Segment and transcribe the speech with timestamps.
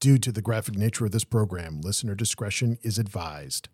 [0.00, 3.68] Due to the graphic nature of this program, listener discretion is advised.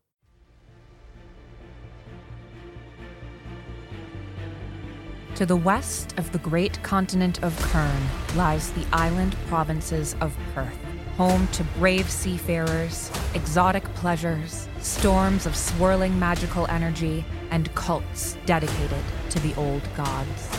[5.37, 8.03] To the west of the great continent of Kern
[8.35, 10.77] lies the island provinces of Perth,
[11.17, 19.39] home to brave seafarers, exotic pleasures, storms of swirling magical energy, and cults dedicated to
[19.39, 20.51] the old gods.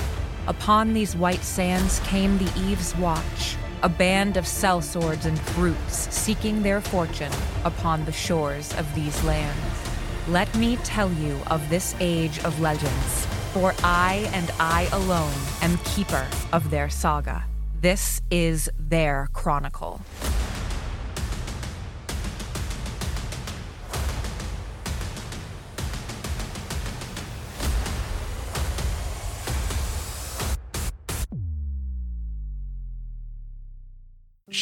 [0.48, 6.64] Upon these white sands came the Eve's Watch, a band of sellswords and brutes seeking
[6.64, 7.32] their fortune
[7.64, 9.60] upon the shores of these lands.
[10.28, 15.78] Let me tell you of this age of legends, for I and I alone am
[15.80, 17.46] keeper of their saga.
[17.80, 20.02] This is their chronicle.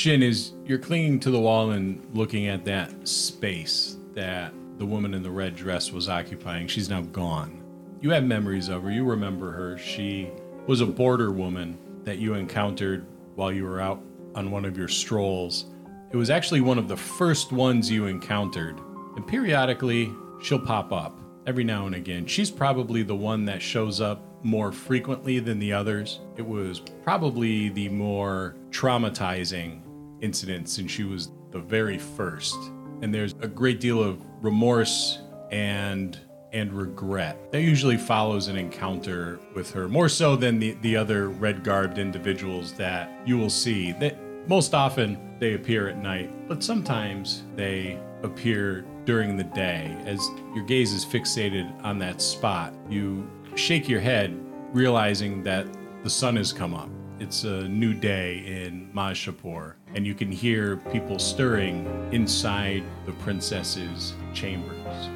[0.06, 5.16] Shynn is you're clinging to the wall and looking at that space that the woman
[5.16, 6.68] in the red dress was occupying.
[6.68, 7.64] She's now gone.
[8.02, 8.92] You have memories of her.
[8.92, 9.80] You remember her.
[9.80, 10.30] She
[10.68, 14.00] was a border woman that you encountered while you were out
[14.36, 15.66] on one of your strolls.
[16.12, 18.80] It was actually one of the first ones you encountered.
[19.16, 22.28] And periodically, she'll pop up every now and again.
[22.28, 26.20] She's probably the one that shows up more frequently than the others.
[26.38, 29.82] It was probably the more traumatizing
[30.22, 32.56] incident since she was the very first.
[33.02, 35.20] And there's a great deal of remorse
[35.52, 36.20] and
[36.54, 41.28] and regret that usually follows an encounter with her more so than the, the other
[41.28, 46.64] red garbed individuals that you will see that most often they appear at night but
[46.64, 49.96] sometimes they appear during the day.
[50.06, 54.34] As your gaze is fixated on that spot you shake your head
[54.72, 55.68] realizing that
[56.04, 56.90] the sun has come up.
[57.20, 64.14] It's a new day in Majapur, and you can hear people stirring inside the princess's
[64.34, 65.08] chambers.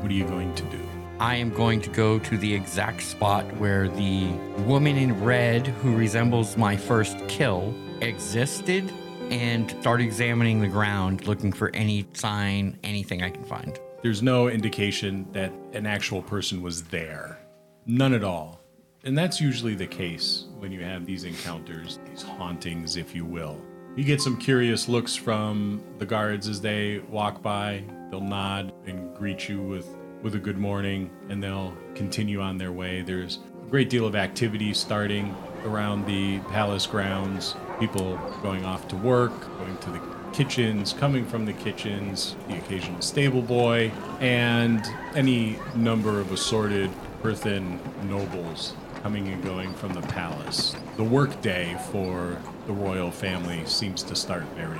[0.00, 0.80] What are you going to do?
[1.18, 4.28] I am going to go to the exact spot where the
[4.64, 8.90] woman in red, who resembles my first kill, existed
[9.30, 13.78] and start examining the ground, looking for any sign, anything I can find.
[14.02, 17.38] There's no indication that an actual person was there.
[17.84, 18.60] None at all.
[19.04, 23.60] And that's usually the case when you have these encounters, these hauntings, if you will.
[23.96, 27.82] You get some curious looks from the guards as they walk by.
[28.10, 29.88] They'll nod and greet you with,
[30.22, 33.02] with a good morning, and they'll continue on their way.
[33.02, 35.34] There's a great deal of activity starting
[35.64, 37.56] around the palace grounds.
[37.80, 40.00] People going off to work, going to the
[40.32, 43.90] kitchens, coming from the kitchens, the occasional stable boy,
[44.20, 44.86] and
[45.16, 46.90] any number of assorted
[47.22, 50.76] Perthan nobles coming and going from the palace.
[50.96, 54.78] The workday for the royal family seems to start very.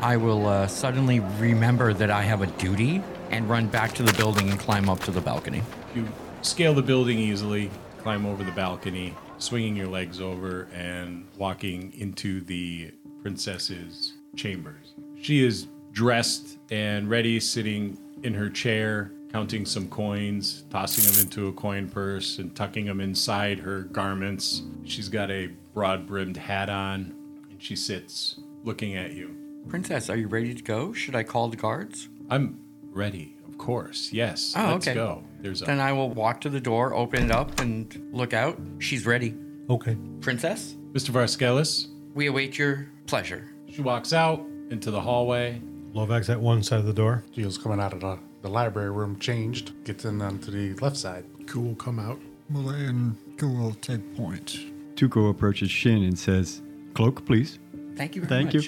[0.00, 4.12] I will uh, suddenly remember that I have a duty and run back to the
[4.14, 5.62] building and climb up to the balcony.
[5.94, 6.06] You
[6.42, 12.40] scale the building easily, climb over the balcony, swinging your legs over and walking into
[12.42, 12.92] the
[13.22, 14.94] princess's chambers.
[15.20, 21.48] She is dressed and ready, sitting in her chair, counting some coins, tossing them into
[21.48, 24.62] a coin purse, and tucking them inside her garments.
[24.84, 27.12] She's got a broad brimmed hat on,
[27.50, 29.36] and she sits looking at you.
[29.68, 30.92] Princess, are you ready to go?
[30.92, 32.08] Should I call the guards?
[32.30, 32.60] I'm
[32.92, 34.12] ready, of course.
[34.12, 34.54] Yes.
[34.56, 34.94] Oh, let's okay.
[34.94, 35.24] go.
[35.40, 38.56] There's a Then I will walk to the door, open it up, and look out.
[38.78, 39.34] She's ready.
[39.68, 39.96] Okay.
[40.20, 41.10] Princess, Mr.
[41.10, 41.88] Varskelis.
[42.14, 43.52] we await your pleasure.
[43.68, 45.60] She walks out into the hallway.
[45.92, 47.24] Lovak's at one side of the door.
[47.34, 51.24] Gio's coming out of the, the library room, changed, gets in onto the left side.
[51.46, 52.20] Ku will come out.
[52.50, 54.58] Malay and Ku will take point.
[54.96, 56.60] Tuko approaches Shynn and says,
[56.92, 57.58] Cloak, please.
[57.96, 58.62] Thank you very Thank you.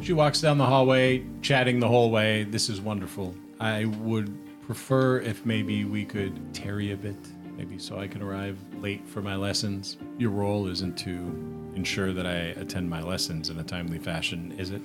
[0.00, 2.42] She walks down the hallway, chatting the whole way.
[2.42, 3.32] This is wonderful.
[3.60, 7.16] I would prefer if maybe we could tarry a bit,
[7.56, 9.98] maybe so I can arrive late for my lessons.
[10.18, 11.12] Your role isn't to
[11.76, 14.82] ensure that I attend my lessons in a timely fashion, is it?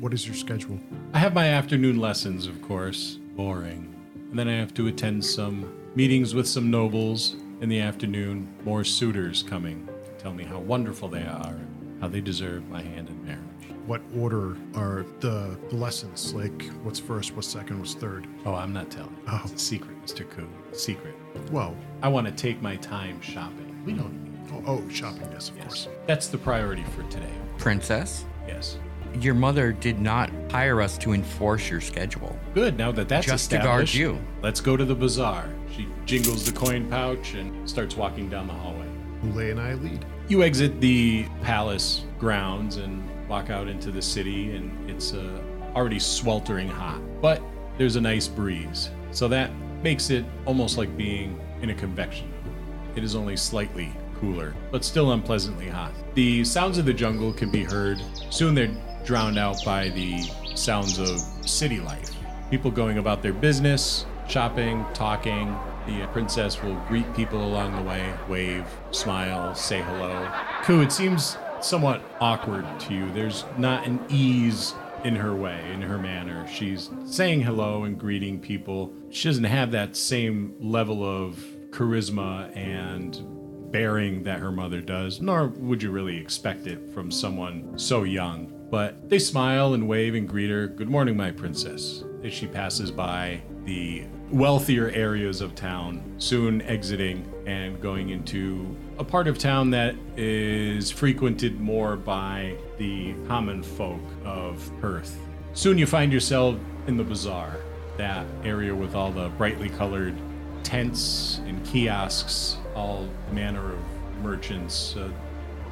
[0.00, 0.80] What is your schedule?
[1.14, 3.20] I have my afternoon lessons, of course.
[3.38, 3.94] Boring.
[4.30, 8.52] And then I have to attend some meetings with some nobles in the afternoon.
[8.64, 12.82] More suitors coming to tell me how wonderful they are, and how they deserve my
[12.82, 13.44] hand in marriage.
[13.86, 16.34] What order are the, the lessons?
[16.34, 18.26] Like, what's first, what's second, what's third?
[18.44, 19.16] Oh, I'm not telling.
[19.28, 19.40] Oh.
[19.44, 20.28] It's a secret, Mr.
[20.28, 20.48] Ku.
[20.72, 21.14] Secret.
[21.52, 23.80] Well, I want to take my time shopping.
[23.86, 25.64] We don't oh, oh shopping, yes, of Yes.
[25.64, 25.88] course.
[26.08, 27.32] That's the priority for today.
[27.56, 28.78] Princess, Yes.
[29.20, 32.38] Your mother did not hire us to enforce your schedule.
[32.54, 32.76] Good.
[32.76, 34.18] Now that that's Just to guard established, you.
[34.42, 35.48] let's go to the bazaar.
[35.74, 38.86] She jingles the coin pouch and starts walking down the hallway.
[39.22, 40.04] Boulay and I lead.
[40.28, 45.40] You exit the palace grounds and walk out into the city, and it's uh,
[45.74, 47.42] already sweltering hot, but
[47.76, 48.90] there's a nice breeze.
[49.10, 49.50] So that
[49.82, 52.92] makes it almost like being in a convection oven.
[52.96, 55.92] It is only slightly cooler, but still unpleasantly hot.
[56.14, 58.00] The sounds of the jungle can be heard.
[58.30, 58.74] Soon they're
[59.08, 60.20] drowned out by the
[60.54, 61.18] sounds of
[61.48, 62.10] city life.
[62.50, 65.58] People going about their business, shopping, talking.
[65.86, 70.30] The princess will greet people along the way, wave, smile, say hello.
[70.62, 73.10] Ku, it seems somewhat awkward to you.
[73.12, 74.74] There's not an ease
[75.04, 76.46] in her way, in her manner.
[76.46, 78.92] She's saying hello and greeting people.
[79.08, 85.46] She doesn't have that same level of charisma and bearing that her mother does, nor
[85.46, 88.52] would you really expect it from someone so young.
[88.70, 90.66] But they smile and wave and greet her.
[90.66, 92.04] Good morning, my princess.
[92.22, 99.04] As she passes by the wealthier areas of town, soon exiting and going into a
[99.04, 105.18] part of town that is frequented more by the common folk of Perth.
[105.54, 106.56] Soon you find yourself
[106.86, 107.56] in the bazaar,
[107.96, 110.14] that area with all the brightly colored
[110.62, 113.78] tents and kiosks, all manner of
[114.22, 115.08] merchants, uh,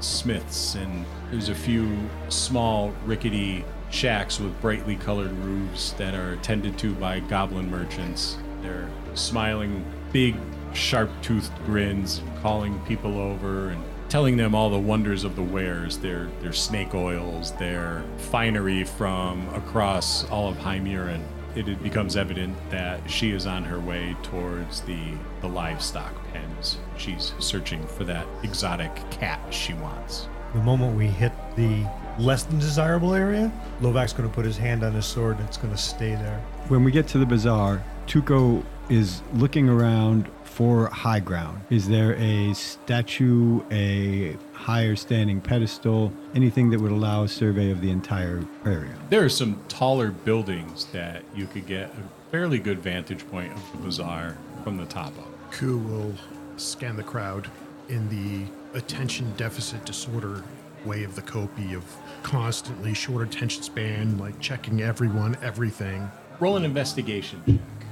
[0.00, 1.96] smiths, and there's a few
[2.28, 8.36] small rickety shacks with brightly colored roofs that are tended to by goblin merchants.
[8.62, 10.36] They're smiling big,
[10.72, 15.98] sharp toothed grins, calling people over and telling them all the wonders of the wares
[15.98, 21.24] their, their snake oils, their finery from across all of Hymerin.
[21.56, 25.00] It it becomes evident that she is on her way towards the,
[25.40, 26.76] the livestock pens.
[26.98, 30.28] She's searching for that exotic cat she wants.
[30.56, 31.84] The moment we hit the
[32.18, 35.58] less than desirable area, Lovak's going to put his hand on his sword and it's
[35.58, 36.40] going to stay there.
[36.68, 41.60] When we get to the bazaar, Tuco is looking around for high ground.
[41.68, 47.82] Is there a statue, a higher standing pedestal, anything that would allow a survey of
[47.82, 48.94] the entire area?
[49.10, 53.72] There are some taller buildings that you could get a fairly good vantage point of
[53.72, 55.50] the bazaar from the top of.
[55.50, 56.14] Ku will
[56.56, 57.46] scan the crowd
[57.90, 60.42] in the attention deficit disorder
[60.84, 61.84] way of the Kopi of
[62.22, 66.10] constantly short attention span, like checking everyone, everything.
[66.38, 67.88] Roll an investigation check.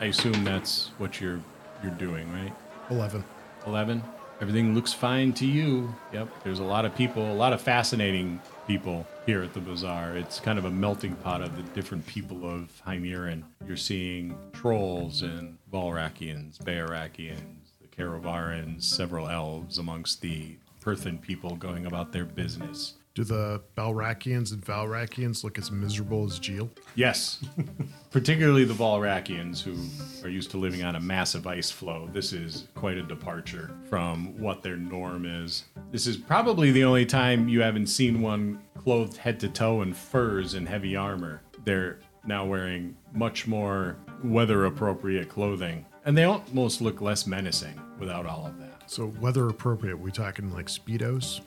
[0.00, 1.40] I assume that's what you're
[1.82, 2.52] you're doing, right?
[2.90, 3.22] 11.
[3.66, 4.02] 11.
[4.40, 5.92] Everything looks fine to you.
[6.12, 6.28] Yep.
[6.44, 10.16] There's a lot of people, a lot of fascinating people here at the bazaar.
[10.16, 13.42] It's kind of a melting pot of the different people of Hymerin.
[13.66, 17.57] You're seeing trolls and Valrakians, Bayarakians,
[17.98, 22.94] the Karavarans, several elves amongst the Perthan people going about their business.
[23.14, 26.70] Do the Balrakians and Valrakians look as miserable as Jeel?
[26.94, 27.44] Yes,
[28.12, 29.76] particularly the Valrakians, who
[30.24, 32.08] are used to living on a massive ice floe.
[32.12, 35.64] This is quite a departure from what their norm is.
[35.90, 39.92] This is probably the only time you haven't seen one clothed head to toe in
[39.94, 41.42] furs and heavy armor.
[41.64, 48.26] They're now wearing much more weather appropriate clothing, and they almost look less menacing without
[48.26, 48.90] all of that.
[48.90, 51.40] So, weather appropriate, we talking like Speedos?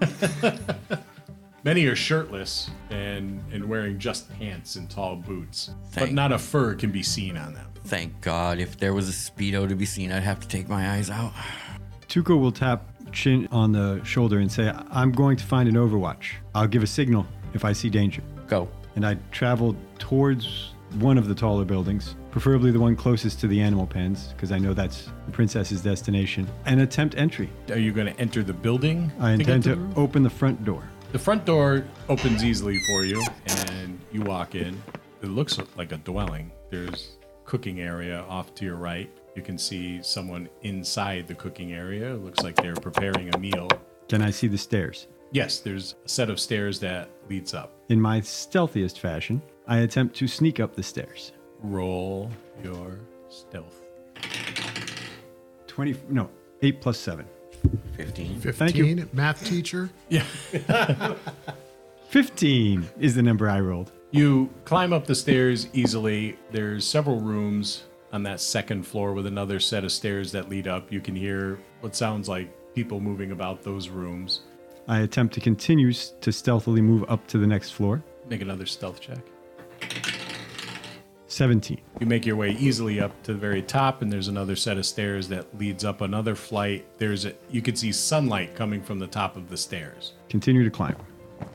[1.64, 6.74] Many are shirtless and, and wearing just pants and tall boots, but not a fur
[6.74, 7.66] can be seen on them.
[7.86, 8.58] Thank God.
[8.58, 11.32] If there was a Speedo to be seen, I'd have to take my eyes out.
[12.08, 16.32] Tuco will tap Shynn on the shoulder and say, I'm going to find an overwatch.
[16.54, 18.22] I'll give a signal if I see danger.
[18.46, 18.68] Go.
[18.96, 23.60] And I travel towards one of the taller buildings, preferably the one closest to the
[23.60, 27.50] animal pens, because I know that's the princess's destination, and attempt entry.
[27.70, 29.10] Are you going to enter the building?
[29.20, 30.84] I intend to open the front door.
[31.12, 33.22] The front door opens easily for you,
[33.68, 34.80] and you walk in.
[35.22, 36.50] It looks like a dwelling.
[36.70, 39.10] There's cooking area off to your right.
[39.36, 42.14] You can see someone inside the cooking area.
[42.14, 43.68] It looks like they're preparing a meal.
[44.08, 45.06] Can I see the stairs?
[45.32, 47.72] Yes, there's a set of stairs that leads up.
[47.88, 51.32] In my stealthiest fashion, I attempt to sneak up the stairs.
[51.62, 52.30] Roll
[52.62, 53.80] your stealth.
[55.66, 56.28] 20, no,
[56.62, 57.26] 8 plus 7.
[57.96, 58.40] 15.
[58.40, 59.08] 15?
[59.12, 59.90] Math teacher?
[60.10, 60.24] Yeah.
[62.08, 63.90] 15 is the number I rolled.
[64.10, 66.36] You climb up the stairs easily.
[66.52, 70.92] There's several rooms on that second floor with another set of stairs that lead up.
[70.92, 74.42] You can hear what sounds like people moving about those rooms.
[74.86, 78.04] I attempt to continue to stealthily move up to the next floor.
[78.28, 79.18] Make another stealth check.
[81.34, 81.80] 17.
[81.98, 84.86] You make your way easily up to the very top, and there's another set of
[84.86, 86.86] stairs that leads up another flight.
[86.98, 90.12] There's a you can see sunlight coming from the top of the stairs.
[90.28, 90.96] Continue to climb.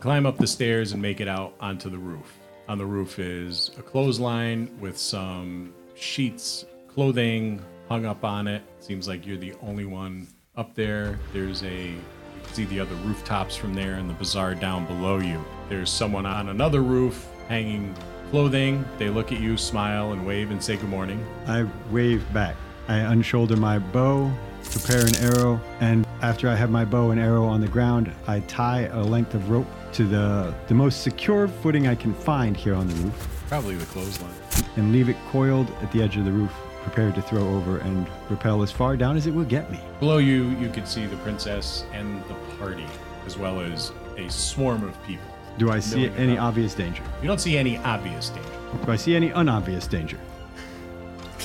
[0.01, 2.39] Climb up the stairs and make it out onto the roof.
[2.67, 8.61] On the roof is a clothesline with some sheets, clothing hung up on it.
[8.81, 11.17] Seems like you're the only one up there.
[11.31, 12.01] There's a you
[12.43, 15.43] can see the other rooftops from there and the bazaar down below you.
[15.69, 17.95] There's someone on another roof hanging
[18.29, 18.85] clothing.
[18.97, 21.25] They look at you, smile, and wave and say good morning.
[21.47, 22.55] I wave back.
[22.87, 24.31] I unshoulder my bow,
[24.63, 28.39] prepare an arrow, and after I have my bow and arrow on the ground, I
[28.41, 32.75] tie a length of rope to the, the most secure footing I can find here
[32.75, 34.31] on the roof Probably the clothesline.
[34.75, 36.51] and leave it coiled at the edge of the roof,
[36.83, 39.79] prepared to throw over and rappel as far down as it will get me.
[39.99, 42.85] Below you, you could see the princess and the party,
[43.25, 45.25] as well as a swarm of people.
[45.59, 47.03] Do I see any obvious danger?
[47.21, 48.49] You don't see any obvious danger.
[48.85, 50.17] Do I see any unobvious danger?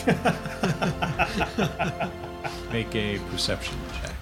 [2.70, 4.12] Make a perception check.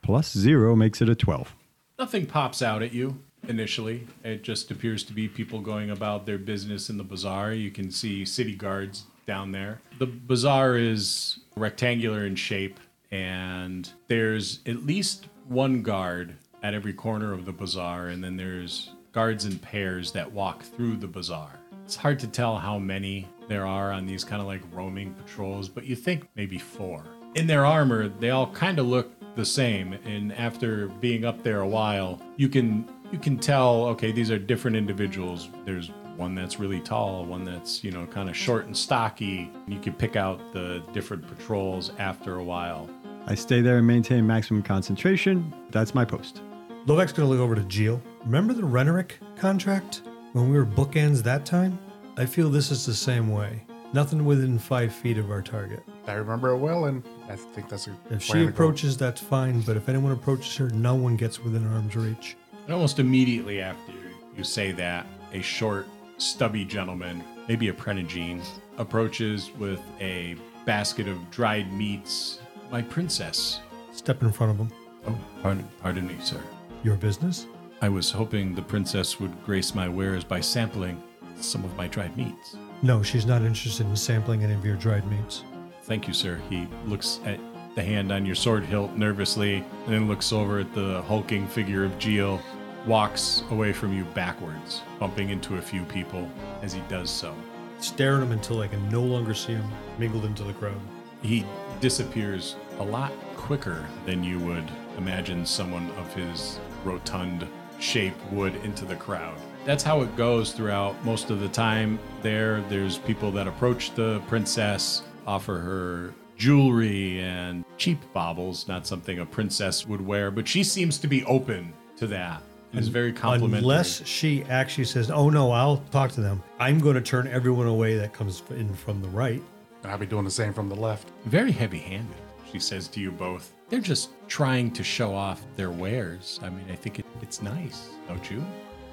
[0.00, 1.54] Plus zero makes it a 12.
[1.98, 4.06] Nothing pops out at you initially.
[4.24, 7.52] It just appears to be people going about their business in the bazaar.
[7.52, 9.82] You can see city guards down there.
[9.98, 12.80] The bazaar is rectangular in shape,
[13.10, 18.90] and there's at least one guard at every corner of the bazaar, and then there's
[19.12, 21.58] guards in pairs that walk through the bazaar.
[21.84, 25.68] It's hard to tell how many there are on these kind of like roaming patrols,
[25.68, 27.04] but you think maybe four.
[27.34, 31.60] In their armor, they all kind of look the same, and after being up there
[31.60, 35.48] a while, you can you can tell okay, these are different individuals.
[35.64, 39.50] There's one that's really tall, one that's, you know, kind of short and stocky.
[39.68, 42.90] You can pick out the different patrols after a while.
[43.26, 45.54] I stay there and maintain maximum concentration.
[45.70, 46.42] That's my post.
[46.88, 48.00] Lovak's going to look over to Geo.
[48.24, 50.00] Remember the Renerick contract?
[50.32, 51.78] When we were bookends that time?
[52.16, 53.62] I feel this is the same way.
[53.92, 55.82] Nothing within five feet of our target.
[56.06, 58.48] I remember it well, and I think that's a If plan she to go.
[58.48, 62.38] approaches, that's fine, but if anyone approaches her, no one gets within arm's reach.
[62.64, 63.92] And almost immediately after
[64.34, 68.40] you say that, a short, stubby gentleman, maybe a Prenagine,
[68.78, 72.38] approaches with a basket of dried meats.
[72.72, 73.60] My princess.
[73.92, 74.72] Step in front of him.
[75.06, 76.40] Oh, pardon, pardon me, sir.
[76.84, 77.46] Your business?
[77.82, 81.02] I was hoping the princess would grace my wares by sampling
[81.36, 82.56] some of my dried meats.
[82.82, 85.42] No, she's not interested in sampling any of your dried meats.
[85.82, 86.40] Thank you, sir.
[86.48, 87.40] He looks at
[87.74, 89.56] the hand on your sword hilt nervously,
[89.86, 92.40] and then looks over at the hulking figure of Geo,
[92.86, 96.30] walks away from you backwards, bumping into a few people
[96.62, 97.34] as he does so.
[97.80, 99.68] Stare at him until I can no longer see him
[99.98, 100.80] mingled into the crowd.
[101.22, 101.44] He
[101.80, 107.46] disappears a lot quicker than you would imagine someone of his rotund
[107.78, 109.36] shape would into the crowd.
[109.64, 112.62] That's how it goes throughout most of the time there.
[112.68, 119.26] There's people that approach the princess, offer her jewelry and cheap baubles, not something a
[119.26, 122.42] princess would wear, but she seems to be open to that.
[122.72, 123.60] And is very complimentary.
[123.60, 127.66] Unless she actually says, "Oh no, I'll talk to them." I'm going to turn everyone
[127.66, 129.42] away that comes in from the right.
[129.84, 131.08] I'll be doing the same from the left.
[131.24, 132.16] Very heavy handed,
[132.52, 133.52] she says to you both.
[133.68, 136.40] They're just trying to show off their wares.
[136.42, 138.44] I mean, I think it, it's nice, don't you?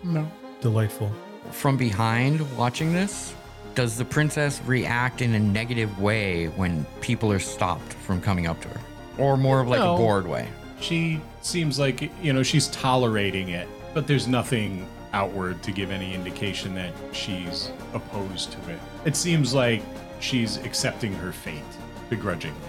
[0.04, 0.30] No.
[0.62, 1.12] Delightful.
[1.52, 3.34] From behind, watching this,
[3.74, 8.60] does the princess react in a negative way when people are stopped from coming up
[8.62, 8.82] to her?
[9.18, 9.96] Or more of like No.
[9.96, 10.48] a bored way?
[10.82, 16.14] She seems like, you know, she's tolerating it, but there's nothing outward to give any
[16.14, 18.80] indication that she's opposed to it.
[19.06, 19.82] It seems like
[20.20, 21.62] she's accepting her fate
[22.10, 22.60] begrudgingly.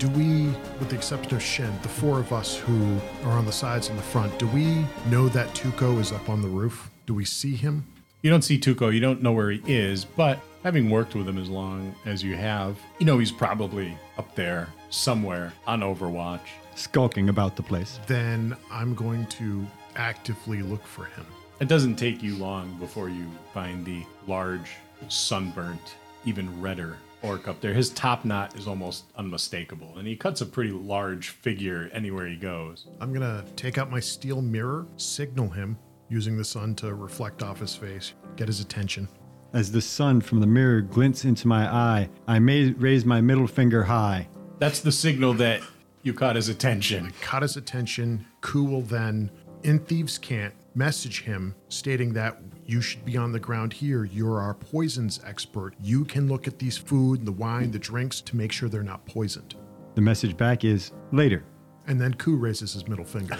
[0.00, 0.46] Do we,
[0.78, 3.98] with the exception of Shynn, the four of us who are on the sides and
[3.98, 6.90] the front, do we know that Tuco is up on the roof?
[7.04, 7.84] Do we see him?
[8.22, 11.36] You don't see Tuco, you don't know where he is, but having worked with him
[11.36, 16.48] as long as you have, you know he's probably up there somewhere on Overwatch.
[16.76, 18.00] Skulking about the place.
[18.06, 19.66] Then I'm going to
[19.96, 21.26] actively look for him.
[21.60, 24.70] It doesn't take you long before you find the large,
[25.08, 27.74] sunburnt, even redder orc up there.
[27.74, 32.36] His top knot is almost unmistakable, and he cuts a pretty large figure anywhere he
[32.36, 32.86] goes.
[33.00, 37.42] I'm going to take out my steel mirror, signal him using the sun to reflect
[37.42, 39.08] off his face, get his attention.
[39.52, 43.46] As the sun from the mirror glints into my eye, I may raise my middle
[43.46, 44.28] finger high.
[44.58, 45.60] That's the signal that
[46.02, 47.12] you caught his attention.
[47.20, 48.26] Caught his attention.
[48.40, 49.30] Ku will then,
[49.62, 54.04] in Thieves' Cant, message him stating that you should be on the ground here.
[54.04, 55.74] You're our poisons expert.
[55.80, 59.04] You can look at these food, the wine, the drinks to make sure they're not
[59.06, 59.54] poisoned.
[59.94, 61.44] The message back is later.
[61.86, 63.36] And then Ku raises his middle finger.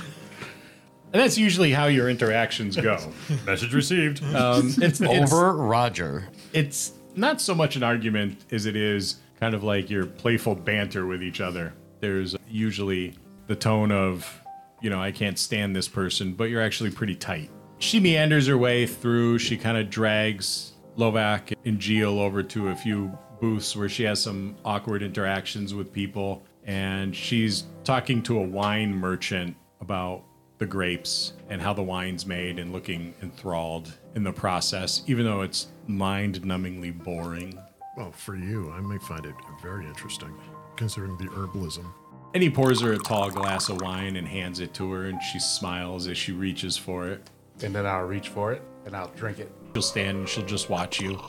[1.12, 2.98] And that's usually how your interactions go.
[3.46, 4.22] Message received.
[4.22, 6.28] Um, it's, it's, Over Roger.
[6.52, 11.06] it's not so much an argument as it is kind of like your playful banter
[11.06, 11.72] with each other.
[12.00, 13.14] There's usually
[13.48, 14.39] the tone of,
[14.80, 17.50] you know, I can't stand this person, but you're actually pretty tight.
[17.78, 19.38] She meanders her way through.
[19.38, 24.20] She kind of drags Lovak and Geo over to a few booths where she has
[24.20, 26.42] some awkward interactions with people.
[26.64, 30.22] and she's talking to a wine merchant about
[30.58, 35.40] the grapes and how the wine's made and looking enthralled in the process, even though
[35.40, 37.58] it's mind numbingly boring.
[37.96, 40.34] Well, for you, I may find it very interesting,
[40.76, 41.86] considering the herbalism.
[42.32, 45.20] And he pours her a tall glass of wine and hands it to her, and
[45.22, 47.28] she smiles as she reaches for it.
[47.62, 49.52] And then I'll reach for it and I'll drink it.
[49.74, 51.20] She'll stand and she'll just watch you.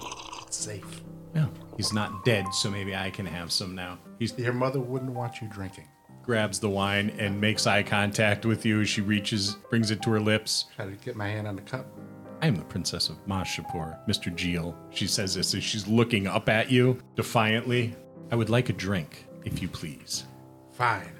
[0.48, 1.02] It's safe.
[1.36, 1.48] Yeah.
[1.76, 3.98] He's not dead, so maybe I can have some now.
[4.20, 5.88] He Your mother wouldn't want you drinking.
[6.24, 10.12] grabs the wine and makes eye contact with you as she reaches, brings it to
[10.12, 10.66] her lips.
[10.76, 11.86] Try to get my hand on the cup.
[12.42, 14.34] I am the princess of Mashapur, Mr.
[14.36, 14.76] Jeel.
[14.92, 17.96] She says this as she's looking up at you defiantly.
[18.32, 20.26] I would like a drink, if you please.
[20.82, 21.14] Fine.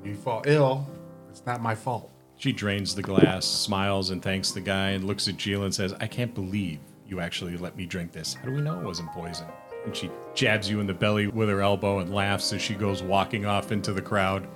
[0.00, 0.86] When you fall ill,
[1.28, 2.10] it's not my fault.
[2.38, 5.92] She drains the glass, smiles, and thanks the guy, and looks at Jeel and says,
[6.00, 8.32] I can't believe you actually let me drink this.
[8.32, 9.48] How do we know it wasn't poison?
[9.84, 13.02] And she jabs you in the belly with her elbow and laughs as she goes
[13.02, 14.48] walking off into the crowd.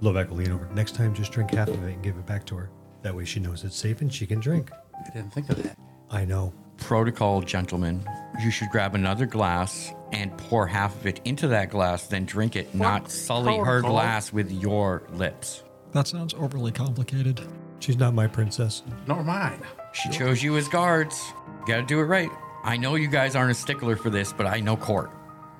[0.00, 0.68] Lovak will lean over.
[0.72, 2.70] Next time, just drink half of it and give it back to her.
[3.02, 4.70] That way she knows it's safe and she can drink.
[4.94, 5.76] I didn't think of that.
[6.08, 6.52] I know.
[6.78, 8.06] Protocol, gentlemen.
[8.42, 12.56] You should grab another glass and pour half of it into that glass, then drink
[12.56, 15.62] it, not sully her glass with your lips.
[15.92, 17.40] That sounds overly complicated.
[17.78, 18.82] She's not my princess.
[19.06, 19.60] Nor mine.
[19.92, 21.20] She chose you as guards.
[21.60, 22.30] You Gotta do it right.
[22.64, 25.10] I know you guys aren't a stickler for this, but I know court.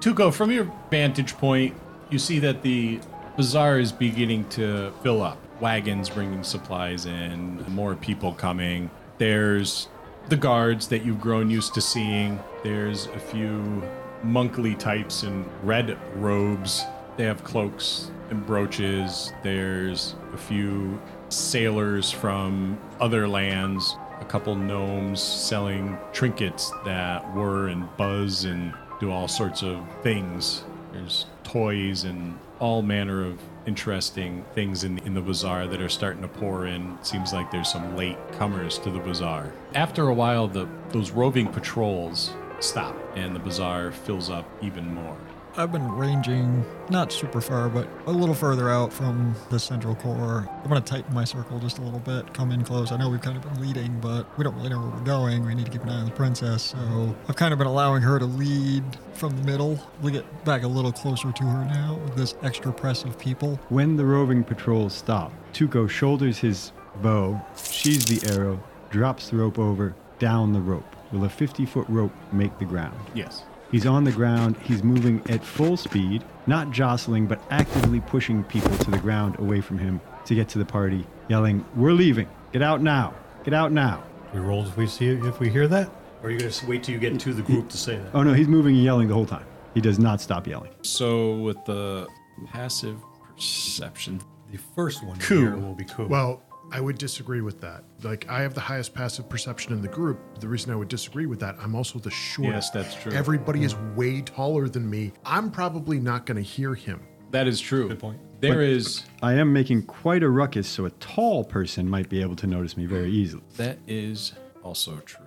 [0.00, 1.74] Tuco, from your vantage point,
[2.10, 3.00] you see that the
[3.36, 5.38] bazaar is beginning to fill up.
[5.60, 8.90] Wagons bringing supplies in, more people coming.
[9.18, 9.88] There's
[10.28, 12.40] the guards that you've grown used to seeing.
[12.62, 13.82] There's a few
[14.22, 16.82] monkly types in red robes.
[17.16, 19.32] They have cloaks and brooches.
[19.42, 27.94] There's a few sailors from other lands, a couple gnomes selling trinkets that whir and
[27.96, 30.64] buzz and do all sorts of things.
[30.92, 36.22] There's toys and all manner of interesting things in, in the bazaar that are starting
[36.22, 36.98] to pour in.
[37.02, 39.52] Seems like there's some late comers to the bazaar.
[39.74, 45.18] After a while, the those roving patrols stop and the bazaar fills up even more.
[45.56, 50.48] I've been ranging not super far, but a little further out from the central core.
[50.50, 52.90] I'm going to tighten my circle just a little bit, come in close.
[52.90, 55.46] I know we've kind of been leading, but we don't really know where we're going.
[55.46, 56.62] We need to keep an eye on the princess.
[56.62, 59.78] So I've kind of been allowing her to lead from the middle.
[60.02, 63.60] We get back a little closer to her now with this extra press of people.
[63.68, 69.60] When the roving patrols stop, Tuco shoulders his bow, sheaths the arrow, drops the rope
[69.60, 70.96] over, down the rope.
[71.12, 72.98] Will a 50 foot rope make the ground?
[73.14, 73.44] Yes.
[73.74, 78.70] He's on the ground, he's moving at full speed, not jostling, but actively pushing people
[78.70, 82.28] to the ground away from him to get to the party, yelling, We're leaving!
[82.52, 83.14] Get out now!
[83.42, 84.04] Get out now!
[84.32, 85.90] We roll if we see if we hear that,
[86.22, 88.14] or are you gonna wait till you get to the group to say that?
[88.14, 89.44] Oh no, he's moving and yelling the whole time.
[89.74, 90.70] He does not stop yelling.
[90.82, 92.06] So with the
[92.46, 92.98] passive
[93.34, 94.20] perception,
[94.52, 95.40] The first one Ku.
[95.40, 96.06] here will be cool.
[96.06, 97.84] Well, I would disagree with that.
[98.02, 100.18] Like, I have the highest passive perception in the group.
[100.40, 102.74] The reason I would disagree with that, I'm also the shortest.
[102.74, 103.12] Yes, that's true.
[103.12, 103.94] Everybody is mm-hmm.
[103.94, 105.12] way taller than me.
[105.24, 107.00] I'm probably not going to hear him.
[107.30, 107.86] that is true.
[107.88, 108.18] Good point.
[108.40, 112.34] There is I am making quite a ruckus, so a tall person might be able
[112.36, 113.44] to notice me very easily.
[113.56, 114.32] that is
[114.64, 115.24] also true.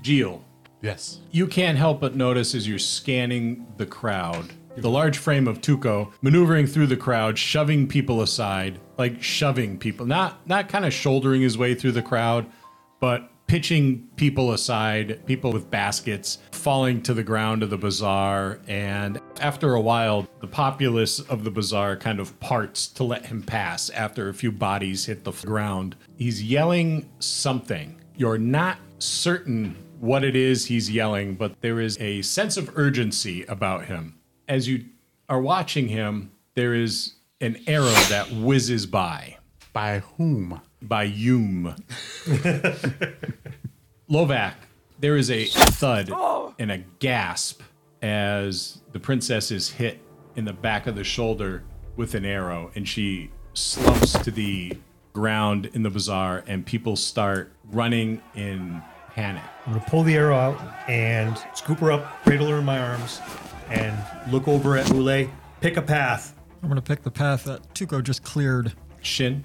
[0.00, 0.40] Jeel,
[0.80, 1.20] Yes.
[1.30, 6.12] you can't help but notice as you're scanning the crowd, the large frame of Tuco
[6.22, 11.42] maneuvering through the crowd, shoving people aside, like shoving people, not not kind of shouldering
[11.42, 12.46] his way through the crowd,
[13.00, 18.58] but pitching people aside, people with baskets falling to the ground of the bazaar.
[18.66, 23.42] And after a while, the populace of the bazaar kind of parts to let him
[23.42, 25.96] pass after a few bodies hit the ground.
[26.16, 28.00] He's yelling something.
[28.16, 33.44] You're not certain what it is he's yelling, but there is a sense of urgency
[33.44, 34.18] about him.
[34.48, 34.84] As you
[35.28, 39.38] are watching him, there is an arrow that whizzes by
[39.72, 40.60] By whom?
[40.80, 41.74] by Hume.
[44.10, 44.54] Lovak,
[45.00, 46.54] there is a thud oh.
[46.58, 47.60] and a gasp
[48.02, 50.00] as the princess is hit
[50.36, 51.64] in the back of the shoulder
[51.96, 54.76] with an arrow, and she slumps to the
[55.12, 59.42] ground in the bazaar, and people start running in panic.
[59.66, 63.20] I'm gonna pull the arrow out and scoop her up, cradle her in my arms,
[63.70, 63.96] and
[64.32, 65.28] look over at Mule.
[65.60, 66.34] Pick a path.
[66.62, 68.72] I'm going to pick the path that Tuco just cleared.
[69.02, 69.44] Shynn,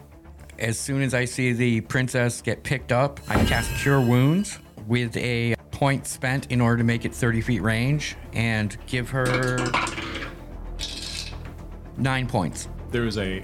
[0.60, 5.16] As soon as I see the princess get picked up, I cast Cure Wounds with
[5.18, 9.58] a point spent in order to make it 30 feet range and give her
[11.98, 12.68] nine points.
[12.92, 13.44] there is a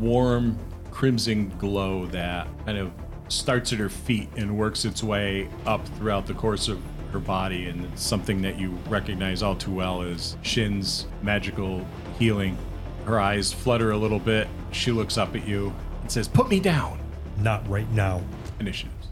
[0.00, 0.58] warm
[0.90, 2.90] crimson glow that kind of
[3.28, 6.80] starts at her feet and works its way up throughout the course of
[7.12, 11.86] her body and something that you recognize all too well is Shynn's magical
[12.18, 12.56] healing
[13.04, 14.48] Her eyes flutter a little bit.
[14.72, 16.98] She looks up at you and says, Put me down.
[17.38, 18.22] Not right now.
[18.60, 19.08] Initiatives.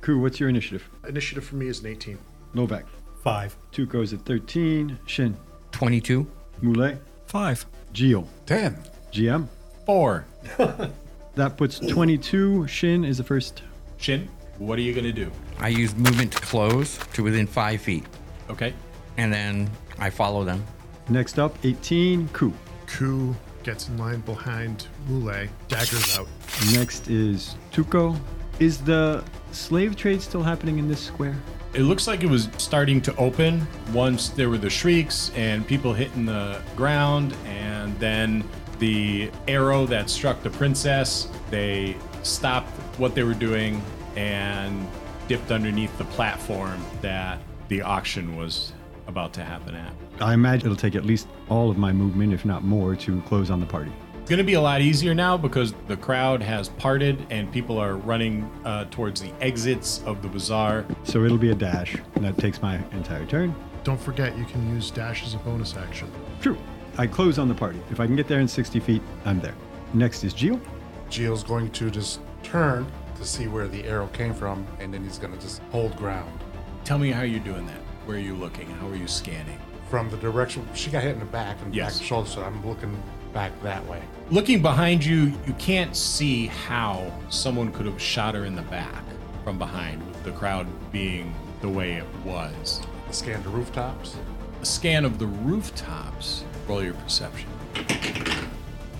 [0.00, 0.88] Crew, what's your initiative?
[1.08, 2.18] Initiative for me is an 18.
[2.54, 2.84] Lovak.
[3.22, 3.56] Five.
[3.72, 4.98] Tuco's at 13.
[5.06, 5.36] Shynn.
[5.72, 6.26] 22.
[6.60, 6.98] Mule.
[7.26, 7.66] Five.
[7.92, 8.26] Gio.
[8.46, 8.76] 10.
[9.12, 9.48] GM.
[9.84, 10.26] Four.
[11.36, 12.66] That puts 22.
[12.66, 13.62] Shynn is the first.
[13.98, 14.28] Shynn,
[14.58, 15.30] what are you going to do?
[15.58, 18.04] I use movement to close to within five feet,
[18.50, 18.74] Okay.
[19.16, 20.64] and then I follow them.
[21.08, 22.28] Next up, 18.
[22.28, 22.52] Ku.
[22.86, 26.28] Ku gets in line behind Mule, daggers out.
[26.72, 28.16] Next is Tuco.
[28.60, 31.34] Is the slave trade still happening in this square?
[31.74, 35.92] It looks like it was starting to open once there were the shrieks and people
[35.92, 38.44] hitting the ground, and then
[38.78, 41.28] the arrow that struck the princess.
[41.50, 43.82] They stopped what they were doing
[44.16, 44.86] and
[45.28, 48.72] dipped underneath the platform that the auction was
[49.06, 49.92] about to happen at.
[50.20, 53.50] I imagine it'll take at least all of my movement, if not more, to close
[53.50, 53.92] on the party.
[54.20, 57.78] It's going to be a lot easier now because the crowd has parted and people
[57.78, 60.84] are running uh, towards the exits of the bazaar.
[61.04, 63.54] So it'll be a dash, and that takes my entire turn.
[63.84, 66.10] Don't forget, you can use dash as a bonus action.
[66.40, 66.58] True.
[66.98, 67.80] I close on the party.
[67.90, 69.54] If I can get there in 60 feet, I'm there.
[69.94, 70.60] Next is Geo.
[71.08, 75.18] Gio's going to just turn to see where the arrow came from, and then he's
[75.18, 76.38] going to just hold ground.
[76.84, 77.80] Tell me how you're doing that.
[78.06, 78.68] Where are you looking?
[78.70, 79.58] How are you scanning?
[79.90, 81.98] From the direction she got hit in the back and Yes.
[81.98, 82.96] back shoulder, so I'm looking
[83.32, 84.00] back that way.
[84.30, 89.02] Looking behind you, you can't see how someone could have shot her in the back
[89.44, 92.80] from behind, with the crowd being the way it was.
[93.08, 94.16] A scan of the rooftops.
[94.62, 96.44] A scan of the rooftops.
[96.68, 97.48] Roll your perception.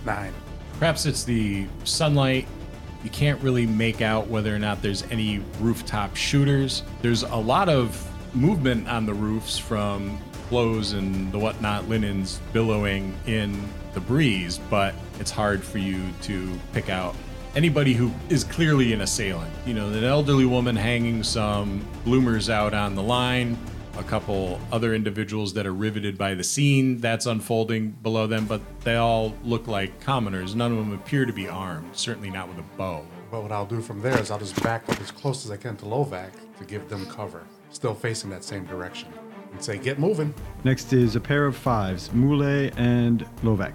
[0.05, 0.33] Nine.
[0.79, 2.47] Perhaps it's the sunlight.
[3.07, 6.83] You can't really make out whether or not there's any rooftop shooters.
[7.03, 13.15] There's a lot of movement on the roofs from clothes and the whatnot linens billowing
[13.29, 13.63] in
[13.95, 17.15] the breeze, but it's hard for you to pick out
[17.55, 19.55] anybody who is clearly an assailant.
[19.65, 23.57] You know, an elderly woman hanging some bloomers out on the line,
[23.99, 28.61] a couple other individuals that are riveted by the scene that's unfolding below them, but
[28.81, 30.55] they all look like commoners.
[30.55, 33.05] None of them appear to be armed, certainly not with a bow.
[33.31, 35.57] But what I'll do from there is I'll just back up as close as I
[35.57, 39.09] can to Lovak to give them cover, still facing that same direction,
[39.53, 40.33] and say, "Get moving."
[40.65, 43.75] Next is a pair of fives, Mule and Lovak.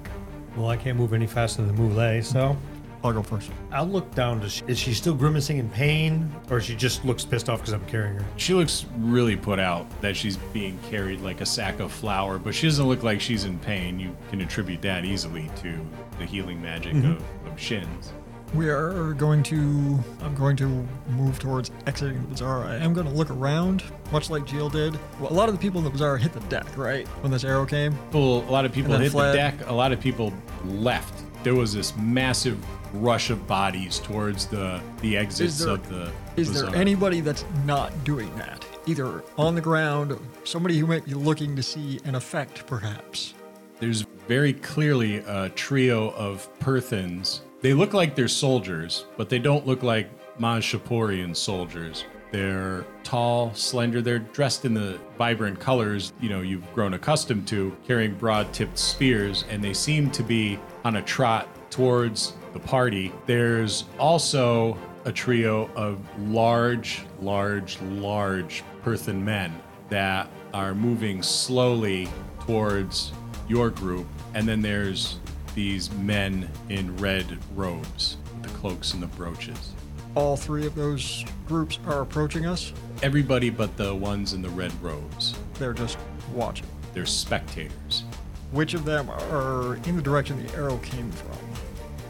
[0.56, 2.58] Well, I can't move any faster than Moulet, so
[3.04, 3.52] I'll go first.
[3.72, 4.42] I'll look down.
[4.42, 7.74] To she, is she still grimacing in pain, or she just looks pissed off because
[7.74, 8.26] I'm carrying her?
[8.38, 12.54] She looks really put out that she's being carried like a sack of flour, but
[12.54, 14.00] she doesn't look like she's in pain.
[14.00, 15.80] You can attribute that easily to
[16.20, 17.14] the healing magic mm-hmm.
[17.14, 18.14] of, of Shynn's.
[18.54, 19.98] We are going to.
[20.22, 20.68] I'm going to
[21.12, 22.66] move towards exiting the bazaar.
[22.66, 25.00] I am going to look around, much like Jeel did.
[25.22, 27.08] Well, a lot of the people in the bazaar hit the deck, right?
[27.24, 27.94] When this arrow came.
[27.94, 29.34] People, a lot of people hit fled.
[29.34, 29.70] the deck.
[29.70, 30.34] A lot of people
[30.66, 31.24] left.
[31.44, 32.58] There was this massive
[32.94, 36.12] rush of bodies towards the the exits there- of the.
[36.38, 38.66] Is there anybody that's not doing that?
[38.88, 43.34] Either on the ground, somebody who might be looking to see an effect, perhaps.
[43.80, 47.42] There's very clearly a trio of Perthans.
[47.62, 52.06] They look like they're soldiers, but they don't look like manchaporian soldiers.
[52.32, 54.02] They're tall, slender.
[54.02, 59.44] They're dressed in the vibrant colors, you know, you've grown accustomed to, carrying broad-tipped spears,
[59.50, 63.12] and they seem to be on a trot towards the party.
[63.26, 69.60] There's also a trio of large, large, large Perthan men
[69.90, 72.08] that are moving slowly
[72.42, 73.12] towards
[73.48, 74.08] your group.
[74.34, 75.20] And then there's
[75.56, 79.74] these men in red robes, the cloaks and the brooches.
[80.16, 82.74] All three of those groups are approaching us.
[83.02, 85.36] Everybody but the ones in the red robes.
[85.56, 85.98] They're just
[86.34, 86.68] watching.
[86.94, 88.04] They're spectators.
[88.52, 91.38] Which of them are in the direction the arrow came from?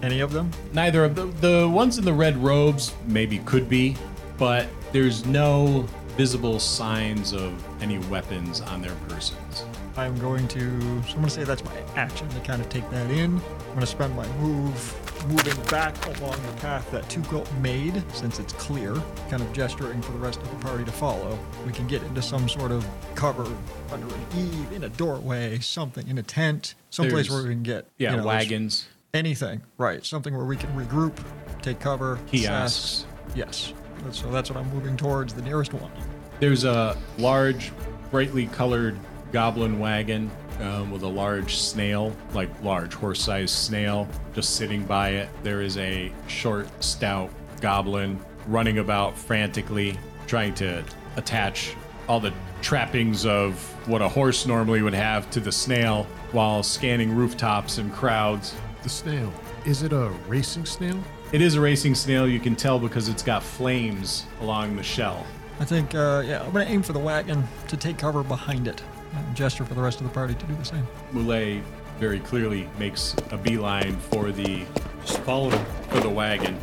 [0.02, 0.52] Any of them?
[0.74, 3.96] Neither of the the ones in the red robes maybe could be,
[4.38, 5.86] but there's no
[6.18, 9.66] visible signs of any weapons on their persons.
[9.98, 10.60] I'm going to.
[10.60, 13.36] So I'm going to say that's my action to kind of take that in.
[13.36, 18.40] I'm going to spend my move moving back along the path that Tuco made, since
[18.40, 18.96] it's clear,
[19.30, 21.38] kind of gesturing for the rest of the party to follow.
[21.66, 23.46] We can get into some sort of cover
[23.92, 27.64] under an eave, in a doorway, something, in a tent, someplace There's- where we can
[27.64, 28.88] get Yeah, you know, wagons.
[29.14, 30.06] Anything, right?
[30.06, 31.18] Something where we can regroup,
[31.62, 32.20] take cover.
[32.28, 32.46] Kiosks.
[32.46, 33.06] assess.
[33.36, 33.74] Yes.
[34.12, 35.92] So that's what I'm moving towards, the nearest one.
[36.40, 37.72] There's a large,
[38.10, 38.98] brightly colored
[39.32, 45.30] goblin wagon um, with a large snail, like large horse-sized snail, just sitting by it.
[45.44, 47.30] There is a short, stout
[47.62, 49.98] goblin running about frantically,
[50.28, 50.84] trying to
[51.16, 51.76] attach
[52.08, 53.56] all the trappings of
[53.88, 58.56] what a horse normally would have to the snail while scanning rooftops and crowds.
[58.84, 59.32] The snail.
[59.66, 60.98] Is it a racing snail?
[61.32, 65.26] It is a racing snail, you can tell because it's got flames along the shell.
[65.60, 68.68] I think, uh, yeah, I'm going to aim for the wagon to take cover behind
[68.68, 68.82] it.
[69.14, 70.88] And gesture for the rest of the party to do the same.
[71.12, 71.62] Moulet
[72.00, 74.66] very clearly makes a beeline for the
[75.06, 75.66] Just follow him.
[75.90, 76.58] for the wagon.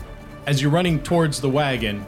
[0.46, 2.04] As you're running towards the wagon,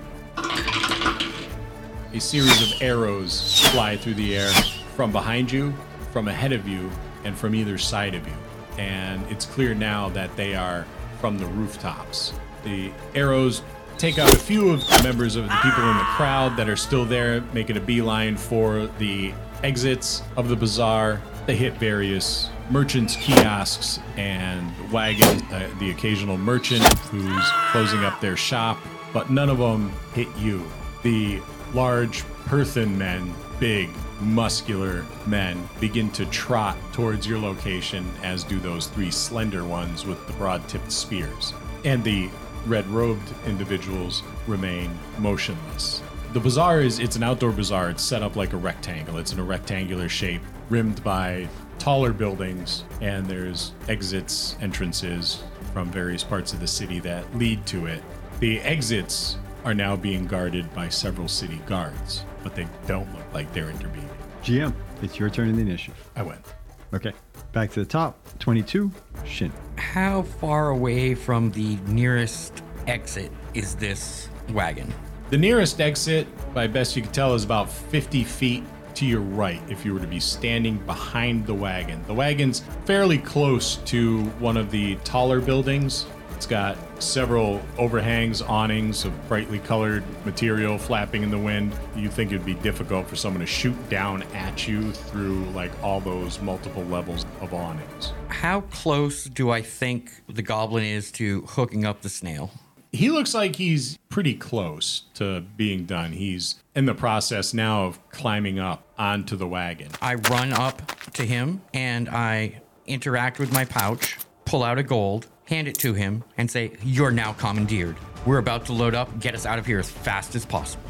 [2.12, 4.50] a series of arrows fly through the air
[4.96, 5.72] from behind you,
[6.12, 6.90] from ahead of you,
[7.24, 8.34] and from either side of you.
[8.80, 10.86] And it's clear now that they are
[11.20, 12.32] from the rooftops.
[12.64, 13.62] The arrows
[13.98, 16.76] take out a few of the members of the people in the crowd that are
[16.76, 21.20] still there, making a beeline for the exits of the bazaar.
[21.44, 28.36] They hit various merchants' kiosks and wagons, uh, the occasional merchant who's closing up their
[28.36, 28.78] shop,
[29.12, 30.66] but none of them hit you.
[31.02, 31.42] The
[31.74, 33.90] large Perthan men, big,
[34.20, 40.24] muscular men, begin to trot towards your location, as do those three slender ones with
[40.26, 41.54] the broad tipped spears.
[41.84, 42.28] And the
[42.66, 46.02] red robed individuals remain motionless.
[46.32, 47.90] The bazaar is it's an outdoor bazaar.
[47.90, 49.18] It's set up like a rectangle.
[49.18, 56.22] It's in a rectangular shape, rimmed by taller buildings, and there's exits, entrances from various
[56.22, 58.02] parts of the city that lead to it.
[58.38, 63.52] The exits are now being guarded by several city guards, but they don't look like
[63.52, 64.09] they're intervening.
[64.42, 64.72] GM,
[65.02, 66.10] it's your turn in the initiative.
[66.16, 66.44] I went.
[66.92, 67.12] Okay.
[67.52, 68.18] Back to the top.
[68.38, 68.90] 22.
[69.24, 69.52] Shynn.
[69.76, 74.92] How far away from the nearest exit is this wagon?
[75.30, 79.60] The nearest exit, by best you can tell, is about 50 feet to your right
[79.68, 82.02] if you were to be standing behind the wagon.
[82.06, 86.06] The wagon's fairly close to one of the taller buildings.
[86.40, 91.74] It's got several overhangs, awnings of brightly colored material flapping in the wind.
[91.94, 96.00] You think it'd be difficult for someone to shoot down at you through like all
[96.00, 98.14] those multiple levels of awnings.
[98.28, 102.50] How close do I think the goblin is to hooking up the snail?
[102.90, 106.12] He looks like he's pretty close to being done.
[106.12, 109.88] He's in the process now of climbing up onto the wagon.
[110.00, 115.26] I run up to him and I interact with my pouch, pull out a gold,
[115.50, 117.96] hand it to him, and say, You're now commandeered.
[118.24, 120.84] We're about to load up, get us out of here as fast as possible.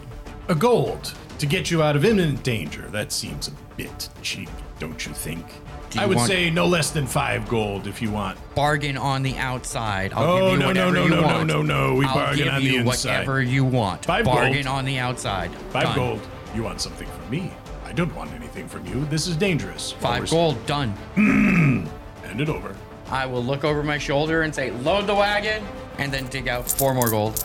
[0.49, 2.83] A gold to get you out of imminent danger.
[2.91, 5.45] That seems a bit cheap, don't you think?
[5.91, 8.39] Do you I would want- say no less than five gold if you want.
[8.55, 10.13] Bargain on the outside.
[10.13, 11.47] I'll Oh, give you no, no, whatever no, you no, no, want.
[11.49, 11.95] no, no.
[11.95, 12.87] We I'll bargain give on the you inside.
[13.11, 14.05] whatever you want.
[14.05, 14.67] Five Bargain gold.
[14.67, 15.51] on the outside.
[15.71, 15.97] Five Done.
[15.97, 16.21] gold.
[16.55, 17.51] You want something from me?
[17.87, 19.05] I don't want anything from you.
[19.07, 19.91] This is dangerous.
[19.93, 20.65] Five gold.
[20.67, 20.91] Done.
[22.25, 22.75] Hand it over.
[23.11, 25.67] I will look over my shoulder and say, Load the wagon,
[25.99, 27.43] and then dig out four more gold.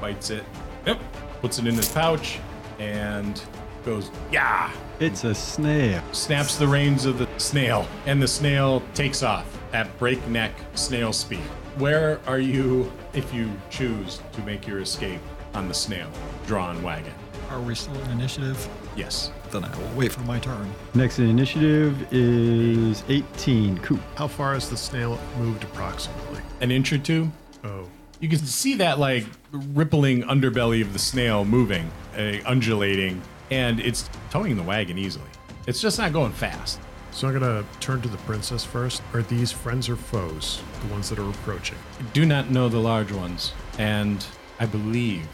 [0.00, 0.44] Bites it.
[0.86, 1.00] Yep.
[1.40, 2.38] Puts it in his pouch
[2.78, 3.42] and
[3.84, 4.72] goes, yeah.
[5.00, 6.02] It's a snail.
[6.12, 11.40] snaps the reins of the snail, and the snail takes off at breakneck snail speed.
[11.76, 15.20] Where are you if you choose to make your escape
[15.54, 16.10] on the snail
[16.46, 17.14] drawn wagon?
[17.50, 18.68] Are we still in initiative?
[18.96, 19.30] Yes.
[19.50, 20.70] Then I will wait for my turn.
[20.94, 23.78] Next in initiative is 18.
[23.78, 23.98] Ku.
[24.14, 26.40] How far has the snail moved approximately?
[26.60, 27.30] An inch or two?
[27.64, 27.88] Oh,
[28.20, 34.10] You can see that like rippling underbelly of the snail moving, uh, undulating, and it's
[34.30, 35.30] towing the wagon easily.
[35.66, 36.80] It's just not going fast.
[37.10, 39.02] so I'm gonna turn to the princess first.
[39.14, 40.60] Are these friends or foes?
[40.82, 41.78] The ones that are approaching.
[41.98, 44.24] I do not know the large ones, and
[44.60, 45.26] I believe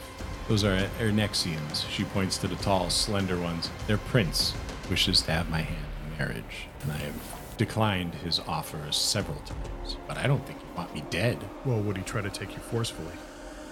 [0.49, 1.89] those are Ernexians.
[1.89, 3.71] She points to the tall, slender ones.
[3.87, 4.55] Their prince
[4.91, 9.97] wishes to have my hand in marriage, and I have declined his offers several times.
[10.07, 11.39] But I don't think he want me dead.
[11.65, 13.13] Well, would he try to take you forcefully?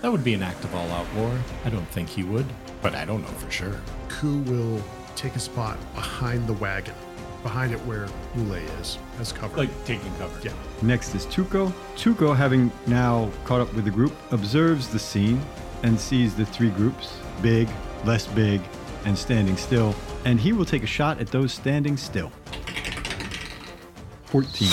[0.00, 1.37] That would be an act of all-out war.
[1.64, 2.46] I don't think he would,
[2.80, 3.80] but I don't know for sure.
[4.08, 4.82] Ku will
[5.14, 6.94] take a spot behind the wagon,
[7.42, 9.56] behind it where Ule is, as cover.
[9.56, 10.40] Like taking cover.
[10.42, 10.52] yeah.
[10.80, 11.72] Next is Tuco.
[11.96, 15.40] Tuco, having now caught up with the group, observes the scene
[15.83, 17.68] and sees the three groups big,
[18.05, 18.61] less big,
[19.05, 19.95] and standing still.
[20.25, 22.31] And he will take a shot at those standing still.
[24.27, 24.68] 14.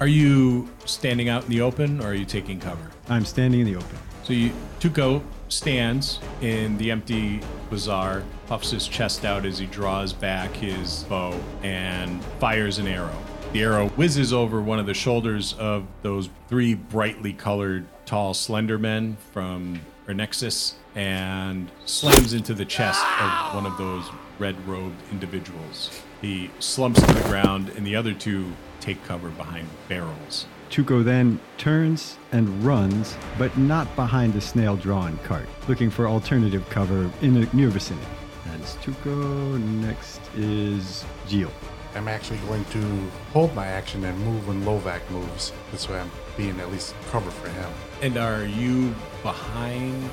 [0.00, 2.90] Are you standing out in the open, or are you taking cover?
[3.08, 3.98] I'm standing in the open.
[4.24, 7.40] So you, Tuco stands in the empty
[7.70, 13.16] bazaar, puffs his chest out as he draws back his bow and fires an arrow.
[13.52, 18.78] The arrow whizzes over one of the shoulders of those three brightly colored, tall, slender
[18.78, 24.04] men from Ernexus and slams into the chest of one of those
[24.38, 26.02] red robed individuals.
[26.22, 30.46] He slumps to the ground, and the other two take cover behind barrels.
[30.70, 36.68] Tuco then turns and runs, but not behind the snail drawn cart, looking for alternative
[36.70, 38.06] cover in the near vicinity.
[38.52, 39.60] And is Tuco.
[39.82, 41.50] Next is Geo.
[41.94, 45.52] I'm actually going to hold my action and move when Lovak moves.
[45.72, 47.70] This way I'm being at least cover for him.
[48.02, 50.08] And are you behind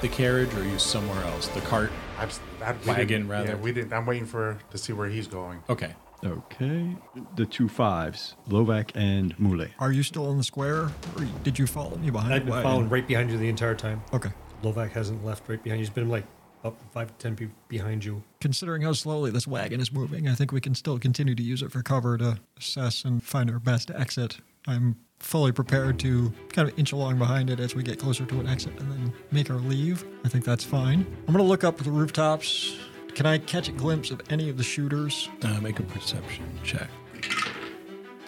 [0.00, 1.48] the carriage or are you somewhere else?
[1.48, 1.90] The cart?
[2.18, 3.50] I'm, s- I, we Wagon, rather.
[3.50, 3.92] Yeah, we didn't.
[3.92, 5.62] I'm waiting for to see where he's going.
[5.68, 5.94] Okay.
[6.24, 6.96] Okay.
[7.36, 9.66] The two fives, Lovak and Mule.
[9.78, 12.54] Are you still in the square, or did you follow me behind I've the been
[12.54, 12.70] wagon?
[12.70, 14.02] following right behind you the entire time.
[14.12, 14.30] Okay.
[14.64, 15.84] Lovak hasn't left right behind you.
[15.86, 16.24] He's been like
[16.64, 18.20] up five to ten feet behind you.
[18.40, 21.62] Considering how slowly this wagon is moving, I think we can still continue to use
[21.62, 24.38] it for cover to assess and find our best exit.
[24.66, 28.40] I'm fully prepared to kind of inch along behind it as we get closer to
[28.40, 30.04] an exit and then make our leave.
[30.24, 31.06] I think that's fine.
[31.26, 32.76] I'm going to look up the rooftops.
[33.14, 35.28] Can I catch a glimpse of any of the shooters?
[35.42, 36.88] Uh, make a perception check.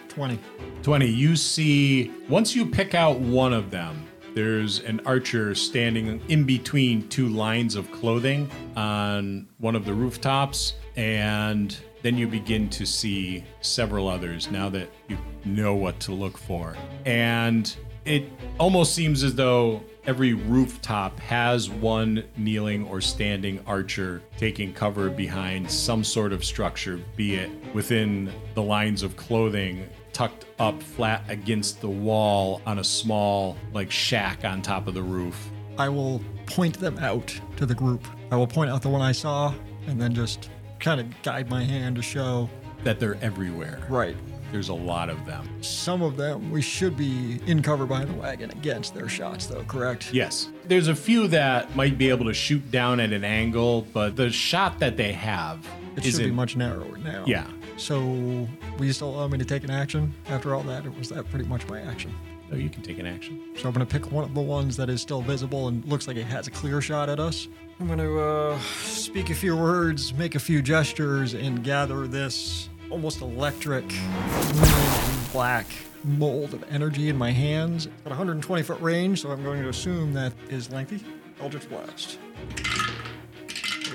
[0.09, 0.39] 20.
[0.83, 1.05] 20.
[1.07, 7.07] You see, once you pick out one of them, there's an archer standing in between
[7.09, 10.75] two lines of clothing on one of the rooftops.
[10.95, 16.37] And then you begin to see several others now that you know what to look
[16.37, 16.75] for.
[17.05, 17.73] And
[18.05, 18.25] it
[18.59, 25.69] almost seems as though every rooftop has one kneeling or standing archer taking cover behind
[25.69, 31.81] some sort of structure, be it within the lines of clothing tucked up flat against
[31.81, 35.49] the wall on a small like shack on top of the roof.
[35.77, 38.05] I will point them out to the group.
[38.31, 39.53] I will point out the one I saw
[39.87, 42.49] and then just kind of guide my hand to show.
[42.83, 43.85] That they're everywhere.
[43.89, 44.17] Right.
[44.51, 45.47] There's a lot of them.
[45.63, 49.63] Some of them we should be in cover behind the wagon against their shots, though,
[49.63, 50.13] correct?
[50.13, 50.49] Yes.
[50.65, 54.29] There's a few that might be able to shoot down at an angle, but the
[54.29, 57.23] shot that they have It should be much narrower now.
[57.25, 57.47] Yeah.
[57.81, 57.99] So,
[58.77, 61.27] will you still allow me to take an action after all that, or was that
[61.31, 62.13] pretty much my action?
[62.51, 63.41] Oh, you can take an action.
[63.55, 66.15] So I'm gonna pick one of the ones that is still visible and looks like
[66.15, 67.47] it has a clear shot at us.
[67.79, 73.21] I'm gonna uh, speak a few words, make a few gestures, and gather this almost
[73.21, 73.85] electric,
[75.31, 75.65] black
[76.03, 77.87] mold of energy in my hands.
[77.87, 81.03] It's got 120 foot range, so I'm going to assume that is lengthy.
[81.39, 82.19] Eldritch Blast.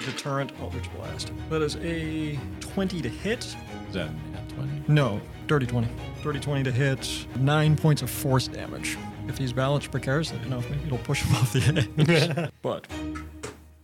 [0.04, 1.32] Deterrent Eldritch Blast.
[1.50, 3.56] That is a 20 to hit.
[4.02, 4.82] Is that a 20?
[4.88, 5.88] No, dirty 20.
[6.22, 7.26] Dirty 20 to hit.
[7.38, 8.96] Nine points of force damage.
[9.28, 12.50] If he's balanced precariously enough, maybe it'll push him off the edge.
[12.62, 12.86] but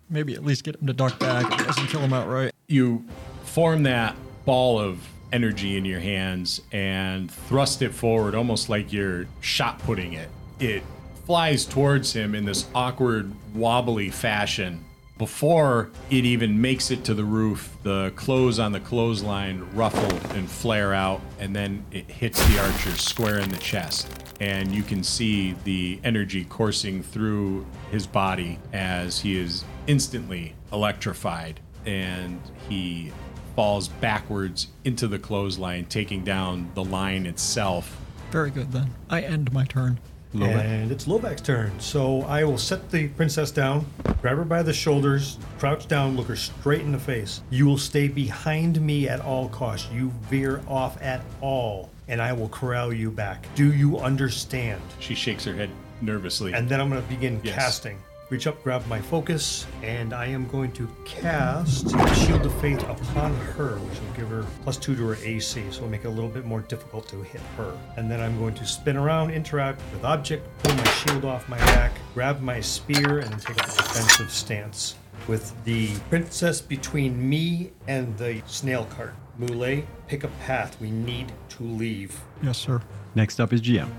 [0.09, 1.61] maybe at least get him to duck back.
[1.61, 2.53] It doesn't kill him outright.
[2.69, 3.05] you
[3.45, 9.27] form that ball of energy in your hands and thrust it forward almost like you're
[9.41, 10.29] shot putting it.
[10.61, 10.83] It
[11.27, 14.85] flies towards him in this awkward, wobbly fashion.
[15.23, 20.51] Before it even makes it to the roof, the clothes on the clothesline ruffle and
[20.51, 24.09] flare out, and then it hits the archer square in the chest.
[24.41, 31.61] And you can see the energy coursing through his body as he is instantly electrified
[31.87, 33.13] and he
[33.55, 37.97] falls backwards into the clothesline, taking down the line itself.
[38.33, 38.93] Very good then.
[39.09, 40.01] I end my turn.
[40.35, 41.79] And it's Lovak's turn.
[41.79, 43.87] So I will set the princess down,
[44.21, 47.43] grab her by the shoulders, crouch down, look her straight in the face.
[47.51, 49.91] You will stay behind me at all costs.
[49.93, 53.47] You veer off at all, and I will corral you back.
[53.55, 54.81] Do you understand?
[55.01, 56.53] She shakes her head nervously.
[56.55, 57.55] And then I'm going to begin Yes.
[57.55, 57.99] casting.
[58.33, 61.91] Reach up, grab my focus, and I am going to cast
[62.25, 65.77] Shield of Faith upon her, which will give her plus two to her AC, so
[65.77, 67.79] it'll make it a little bit more difficult to hit her.
[67.99, 71.59] And then I'm going to spin around, interact with object, pull my shield off my
[71.59, 74.95] back, grab my spear, and then take a defensive stance.
[75.29, 79.13] With the princess between me and the snail cart.
[79.37, 80.81] Mule, pick a path.
[80.81, 82.19] We need to leave.
[82.43, 82.81] Yes, sir.
[83.15, 83.91] Next up is GM.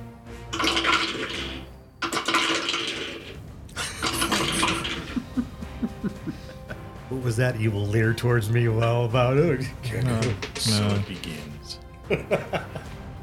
[7.23, 9.65] Was that evil leer towards me well about it?
[10.57, 11.79] so it begins.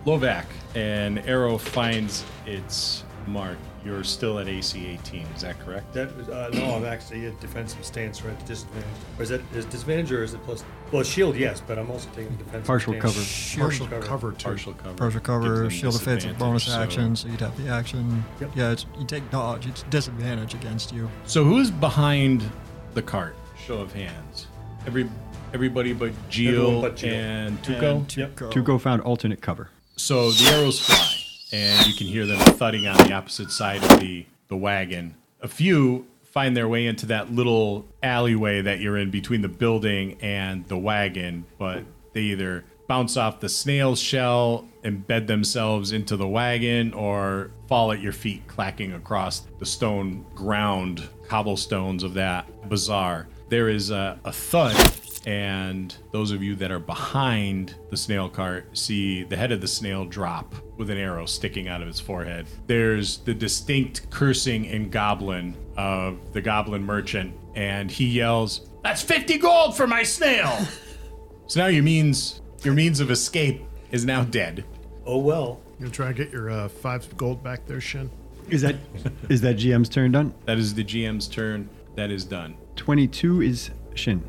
[0.06, 3.58] Lovak, an arrow finds its mark.
[3.84, 5.92] You're still at AC 18, is that correct?
[5.94, 8.46] That uh, no, I'm actually at defensive stance, right?
[8.46, 8.88] Disadvantage.
[9.18, 10.64] Or is that is disadvantage or is it plus?
[10.92, 12.64] Well, shield, yes, but I'm also taking defensive.
[12.66, 13.02] Partial stance.
[13.02, 13.24] cover.
[13.24, 14.02] Shield Partial cover.
[14.02, 14.32] cover.
[14.32, 14.44] Cover too.
[14.44, 14.94] Partial cover.
[14.96, 18.25] Partial cover, shield of bonus disadvantage, so- action, so you'd have the action.
[18.40, 18.50] Yep.
[18.54, 21.08] Yeah, it's, you take dodge, it's disadvantage against you.
[21.25, 22.50] So who's behind
[22.94, 23.35] the cart?
[23.67, 24.46] Show of hands.
[24.87, 25.08] Every
[25.52, 27.15] everybody but Jeel Everyone but Jeel.
[27.15, 27.96] and Tuco.
[27.96, 28.37] And Yep.
[28.37, 28.52] Tuco.
[28.52, 29.71] Tuco found alternate cover.
[29.96, 31.15] So the arrows fly,
[31.52, 35.15] and you can hear them thudding on the opposite side of the, the wagon.
[35.42, 40.17] A few find their way into that little alleyway that you're in between the building
[40.23, 41.83] and the wagon, but
[42.15, 48.00] they either bounce off the snail shell, embed themselves into the wagon, or fall at
[48.00, 53.29] your feet, clacking across the stone ground, cobblestones of that bazaar.
[53.51, 54.77] There is a, a thud,
[55.27, 59.67] and those of you that are behind the snail cart see the head of the
[59.67, 62.46] snail drop with an arrow sticking out of its forehead.
[62.69, 69.38] There's the distinct cursing and goblin of the goblin merchant, and he yells, That's 50
[69.38, 70.57] gold for my snail!
[71.48, 74.65] so now your means your means of escape is now dead.
[75.05, 75.61] Oh well.
[75.81, 78.11] You gonna try and get your uh, five gold back there, Shynn?
[78.48, 78.77] Is that
[79.29, 80.35] is that GM's turn done?
[80.44, 81.69] That is the GM's turn.
[81.96, 82.57] That is done.
[82.81, 84.24] 22 is Shynn.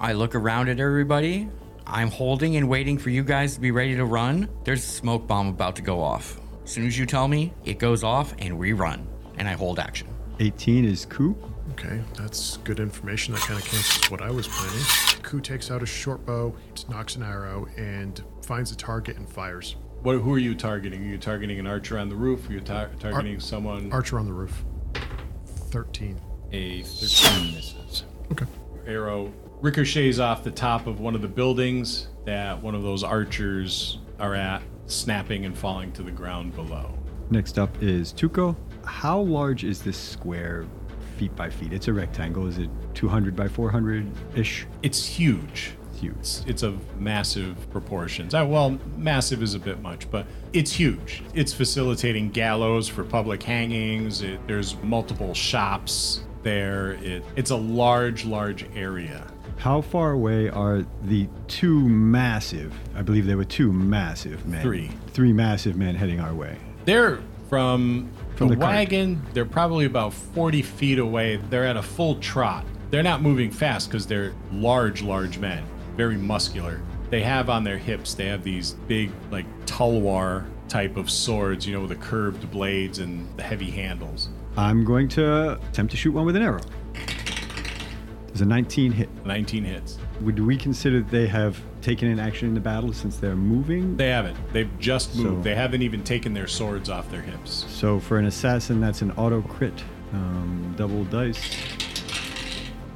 [0.00, 1.50] I look around at everybody.
[1.86, 4.48] I'm holding and waiting for you guys to be ready to run.
[4.64, 6.40] There's a smoke bomb about to go off.
[6.64, 9.06] As soon as you tell me, it goes off and we run.
[9.36, 10.08] And I hold action.
[10.40, 11.36] 18 is Ku.
[11.72, 13.34] Okay, that's good information.
[13.34, 15.22] That kind of cancels what I was planning.
[15.22, 16.56] Ku takes out a short bow,
[16.88, 19.76] knocks an arrow, and finds a target and fires.
[20.00, 20.14] What?
[20.14, 21.02] Who are you targeting?
[21.02, 22.48] Are you targeting an archer on the roof?
[22.48, 23.92] Are you tar- targeting someone?
[23.92, 24.64] Archer on the roof.
[25.68, 26.18] 13.
[26.54, 28.04] A 13 misses.
[28.30, 28.46] Okay.
[28.86, 33.98] Arrow ricochets off the top of one of the buildings that one of those archers
[34.20, 36.96] are at, snapping and falling to the ground below.
[37.30, 38.54] Next up is Tuko.
[38.84, 40.66] How large is this square
[41.16, 41.72] feet by feet?
[41.72, 42.46] It's a rectangle.
[42.46, 44.66] Is it 200 by 400 ish?
[44.82, 45.72] It's huge.
[45.94, 46.14] Huge.
[46.20, 48.34] It's, it's of massive proportions.
[48.34, 51.22] Uh, well, massive is a bit much, but it's huge.
[51.34, 54.22] It's facilitating gallows for public hangings.
[54.22, 56.92] It, there's multiple shops there.
[57.02, 59.26] It, it's a large, large area.
[59.56, 64.62] How far away are the two massive, I believe there were two massive men.
[64.62, 64.90] Three.
[65.08, 66.56] Three massive men heading our way.
[66.84, 68.74] They're from, From the, the cart.
[68.74, 69.22] wagon.
[69.32, 71.36] They're probably about 40 feet away.
[71.50, 72.64] They're at a full trot.
[72.90, 75.64] They're not moving fast because they're large, large men,
[75.96, 76.80] very muscular.
[77.10, 81.74] They have on their hips, they have these big, like, tulwar type of swords, you
[81.74, 84.28] know, with the curved blades and the heavy handles.
[84.56, 86.60] I'm going to attempt to shoot one with an arrow.
[88.28, 89.08] There's a 19 hit.
[89.24, 89.98] 19 hits.
[90.20, 93.96] Would we consider they have taken an action in the battle since they're moving?
[93.96, 94.36] They haven't.
[94.52, 95.28] They've just moved.
[95.38, 97.64] So- they haven't even taken their swords off their hips.
[97.68, 99.82] So for an assassin, that's an auto crit.
[100.12, 101.40] Um, double dice.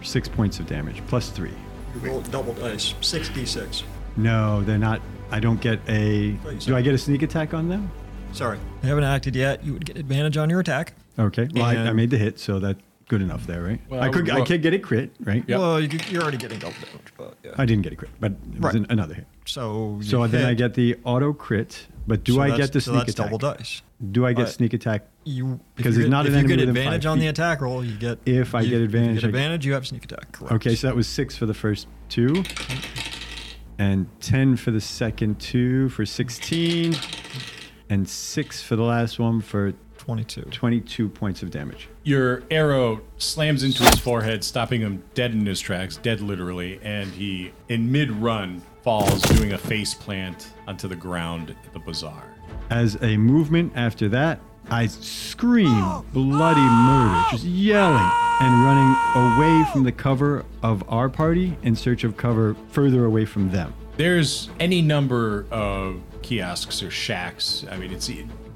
[0.03, 1.53] Six points of damage, plus three.
[1.95, 3.83] You roll double dice, 66.
[4.17, 5.01] No, they're not.
[5.31, 6.33] I don't get a.
[6.61, 7.91] Do I get a sneak attack on them?
[8.33, 8.59] Sorry.
[8.83, 9.65] They haven't acted yet.
[9.65, 10.95] You would get advantage on your attack.
[11.19, 11.49] Okay.
[11.55, 13.81] Well, I, I made the hit, so that's good enough there, right?
[13.89, 14.29] Well, I could.
[14.31, 15.43] I well- could get a crit, right?
[15.47, 15.59] Yep.
[15.59, 17.53] Well, you, you're already getting double damage, but yeah.
[17.57, 18.75] I didn't get a crit, but it was Right.
[18.75, 19.27] an, another hit.
[19.47, 20.59] so you So then I hit.
[20.59, 23.27] get the auto crit, but do So I that's- get the so sneak that's attack?
[23.27, 23.83] double dice.
[24.13, 25.07] Do I get But- sneak attack?
[25.25, 27.07] You if Because you it's get- not an if you enemy get within five advantage
[27.07, 27.31] on the feet.
[27.31, 28.19] attack roll, you get.
[28.27, 30.33] If I you- get if advantage, you get I- advantage, you have sneak attack.
[30.33, 30.53] Correct.
[30.55, 32.45] Okay, so that was six for the first two,
[33.79, 36.95] and ten for the second two for sixteen,
[37.91, 39.73] and six for the last one for
[40.09, 40.41] 22.
[40.51, 41.87] twenty-two points of damage.
[42.03, 47.11] Your arrow slams into his forehead, stopping him dead in his tracks, dead literally, and
[47.11, 52.25] he, in mid run, falls doing a face plant onto the ground at the bazaar.
[52.71, 54.41] As a movement after that,
[54.71, 55.85] I scream
[56.15, 62.03] bloody murder, just yelling and running away from the cover of our party in search
[62.05, 63.75] of cover further away from them.
[63.99, 67.67] There's any number of kiosks or shacks.
[67.71, 68.09] I mean, it's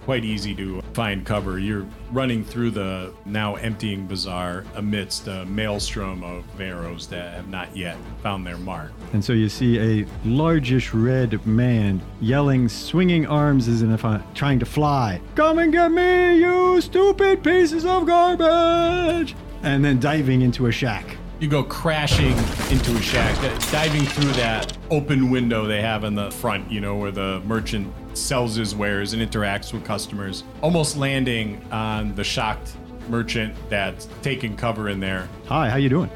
[0.05, 1.59] quite easy to find cover.
[1.59, 7.75] You're running through the now emptying bazaar amidst a maelstrom of arrows that have not
[7.77, 8.93] yet found their mark.
[9.13, 14.59] And so you see a largish red man yelling, swinging arms as if uh, trying
[14.59, 15.21] to fly.
[15.35, 19.35] Come and get me, you stupid pieces of garbage!
[19.63, 21.17] And then diving into a shack.
[21.39, 22.37] You go crashing
[22.71, 23.37] into a shack,
[23.73, 27.93] diving through that open window they have in the front, you know, where the merchant
[28.15, 32.77] sells his wares and interacts with customers, almost landing on the shocked
[33.09, 35.29] merchant that's taking cover in there.
[35.47, 36.11] Hi, how you doing?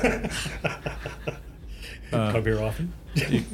[2.10, 2.92] Come here often.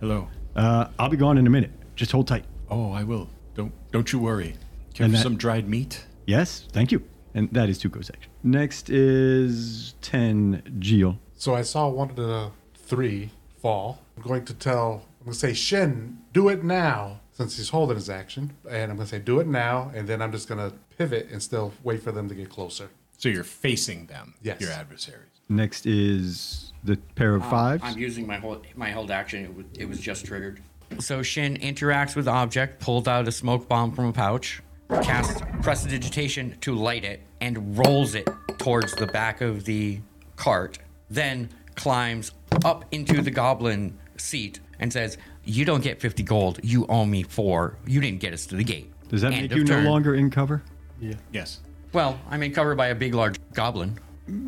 [0.00, 0.28] Hello.
[0.56, 1.70] Uh, I'll be gone in a minute.
[1.96, 2.44] Just hold tight.
[2.70, 3.28] Oh, I will.
[3.54, 4.54] Don't don't you worry.
[4.94, 6.04] Care And for that- some dried meat?
[6.26, 7.02] Yes, thank you.
[7.34, 8.30] And that is Tuco's action.
[8.44, 11.18] Next is 10 Jeel.
[11.36, 14.00] So I saw one of the three fall.
[14.16, 17.96] I'm going to tell, I'm going to say, Shynn, do it now, since he's holding
[17.96, 18.52] his action.
[18.68, 19.90] And I'm going to say, do it now.
[19.94, 22.90] And then I'm just going to pivot and still wait for them to get closer.
[23.16, 24.60] So you're facing them, Yes.
[24.60, 25.30] your adversaries.
[25.48, 27.82] Next is the pair of ah, fives.
[27.84, 29.44] I'm using my hold, my held action.
[29.44, 30.60] It was, it was just triggered.
[30.98, 34.62] So Shynn interacts with object, pulls out a smoke bomb from a pouch,
[35.02, 38.28] casts prestidigitation to light it, and rolls it
[38.58, 40.00] towards the back of the
[40.36, 40.78] cart.
[41.08, 42.32] Then climbs
[42.64, 46.60] up into the goblin seat and says, You don't get 50 gold.
[46.62, 47.76] You owe me four.
[47.86, 48.90] You didn't get us to the gate.
[49.08, 50.62] Does that End make of you turn." no longer in cover?
[51.00, 51.14] Yeah.
[51.32, 51.60] Yes.
[51.92, 53.98] Well, I'm in cover by a big, large goblin.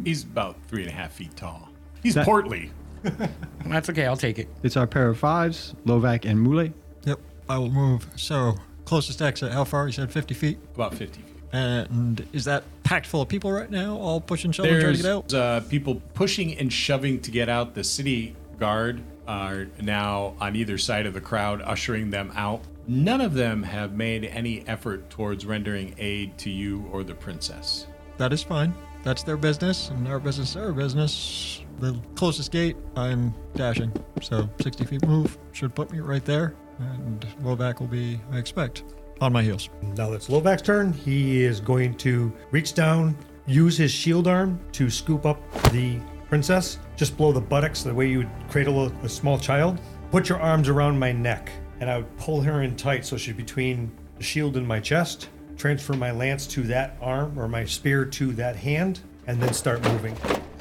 [0.05, 1.68] He's about three and a half feet tall.
[2.03, 2.70] He's That- portly.
[3.66, 4.07] That's okay.
[4.07, 4.49] I'll take it.
[4.62, 6.70] It's our pair of fives, Lovak and Mule.
[7.05, 8.07] Yep, I will move.
[8.16, 9.86] So, closest exit, how far?
[9.86, 10.59] You said 50 feet?
[10.74, 11.32] About 50 feet.
[11.53, 15.03] And is that packed full of people right now, all pushing, shoving, trying to There's
[15.03, 15.34] get out?
[15.34, 17.74] uh, people pushing and shoving to get out.
[17.74, 22.62] The city guard are now on either side of the crowd, ushering them out.
[22.89, 27.87] None of them have made any effort towards rendering aid to you or the princess.
[28.16, 28.74] That is fine.
[29.03, 31.62] That's their business, and our business is our business.
[31.79, 33.93] The closest gate, I'm dashing.
[34.20, 38.83] So 60 feet move should put me right there, and Lovak will be, I expect,
[39.20, 39.68] on my heels.
[39.97, 40.93] Now it's Lovak's turn.
[40.93, 43.16] He is going to reach down,
[43.47, 45.39] use his shield arm to scoop up
[45.70, 49.81] the princess, just below the buttocks, the way you would cradle a, a small child.
[50.11, 51.51] Put your arms around my neck,
[51.81, 55.29] and I would pull her in tight so she's between the shield and my chest.
[55.57, 59.83] Transfer my lance to that arm or my spear to that hand, and then start
[59.85, 60.16] moving.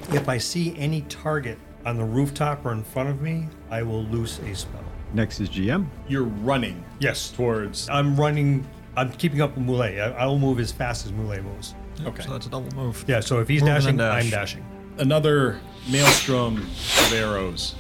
[0.10, 4.04] If I see any target on the rooftop or in front of me, I will
[4.06, 4.84] loose a spell.
[5.14, 5.88] Next is GM.
[6.08, 7.32] You're running Yes.
[7.32, 7.90] towards.
[7.90, 8.66] I'm running.
[8.98, 9.82] I'm keeping up with Mule.
[9.84, 11.76] I, I will move as fast as Mule moves.
[12.04, 12.24] Okay.
[12.24, 13.04] So that's a double move.
[13.08, 13.20] Yeah.
[13.20, 14.24] So if he's Move dashing, then dash.
[14.24, 14.66] I'm dashing.
[14.98, 17.76] Another maelstrom of arrows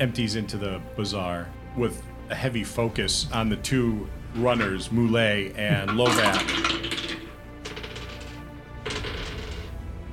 [0.00, 5.16] empties into the bazaar with a heavy focus on the two runners, Mule
[5.56, 7.16] and Lovak.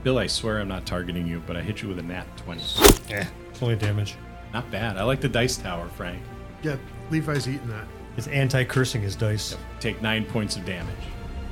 [0.03, 2.61] Bill, I swear I'm not targeting you, but I hit you with a nat 20.
[3.09, 4.15] Yeah, It's only damage.
[4.53, 4.97] Not bad.
[4.97, 6.21] I like the dice tower, Frank.
[6.61, 6.75] Yeah,
[7.09, 7.87] Levi's eating that.
[8.17, 9.57] It's anti-cursing his dice.
[9.79, 10.93] Take nine points of damage.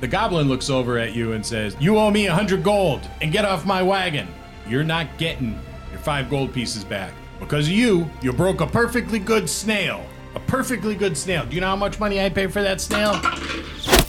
[0.02, 3.30] The goblin looks over at you and says, You owe me a hundred gold and
[3.30, 4.26] get off my wagon.
[4.66, 5.56] You're not getting
[5.92, 7.12] your five gold pieces back.
[7.38, 10.04] Because of you, you broke a perfectly good snail.
[10.34, 11.46] A perfectly good snail.
[11.46, 13.12] Do you know how much money I pay for that snail?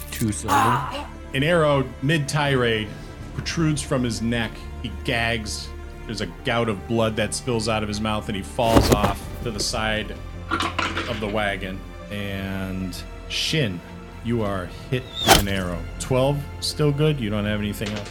[0.09, 1.05] Two silver.
[1.35, 2.87] An arrow mid tirade
[3.35, 4.49] protrudes from his neck.
[4.81, 5.69] He gags.
[6.07, 9.23] There's a gout of blood that spills out of his mouth, and he falls off
[9.43, 10.15] to the side
[10.49, 11.79] of the wagon.
[12.09, 13.79] And Shynn,
[14.25, 15.79] you are hit with an arrow.
[15.99, 17.19] 12, still good.
[17.19, 18.09] You don't have anything else.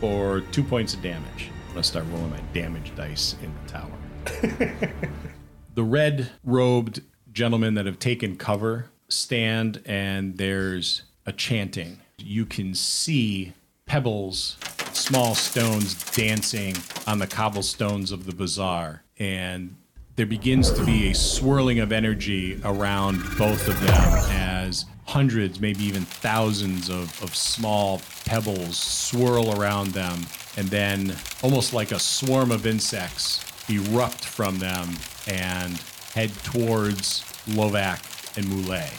[0.00, 1.50] Or two points of damage.
[1.68, 4.92] I'm going to start rolling my damage dice in the tower.
[5.74, 7.02] the red robed
[7.32, 11.98] gentlemen that have taken cover stand and there's a chanting.
[12.18, 13.54] You can see
[13.86, 14.56] pebbles,
[14.92, 19.02] small stones dancing on the cobblestones of the bazaar.
[19.18, 19.76] And
[20.18, 25.84] there begins to be a swirling of energy around both of them as hundreds, maybe
[25.84, 30.26] even thousands of, of small pebbles swirl around them.
[30.56, 34.88] And then, almost like a swarm of insects, erupt from them
[35.28, 35.78] and
[36.14, 38.90] head towards Lovak and Moulet.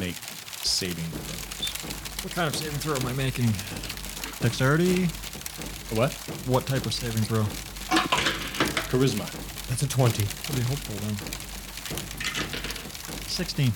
[0.00, 0.16] Make
[0.64, 2.24] saving throws.
[2.24, 3.50] What kind of saving throw am I making?
[4.40, 5.04] Dexterity?
[5.94, 6.14] What?
[6.46, 7.42] What type of saving throw?
[8.88, 9.61] Charisma.
[9.72, 10.26] That's a 20.
[10.44, 11.16] Pretty hopeful then.
[13.26, 13.72] 16.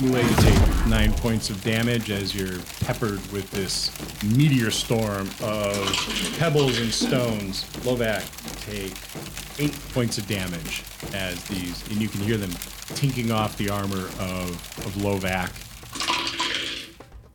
[0.00, 3.90] Moulet, you take nine points of damage as you're peppered with this
[4.24, 5.76] meteor storm of
[6.38, 7.64] pebbles and stones.
[7.84, 8.24] Lovak,
[8.64, 8.96] take
[9.62, 10.82] eight points of damage
[11.12, 12.52] as these, and you can hear them
[12.94, 14.48] tinking off the armor of,
[14.86, 15.52] of Lovak.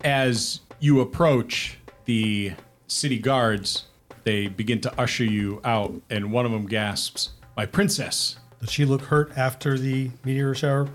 [0.04, 2.54] As you approach the
[2.88, 3.86] city guards,
[4.30, 8.36] they begin to usher you out, and one of them gasps, My princess!
[8.60, 10.88] Does she look hurt after the meteor shower?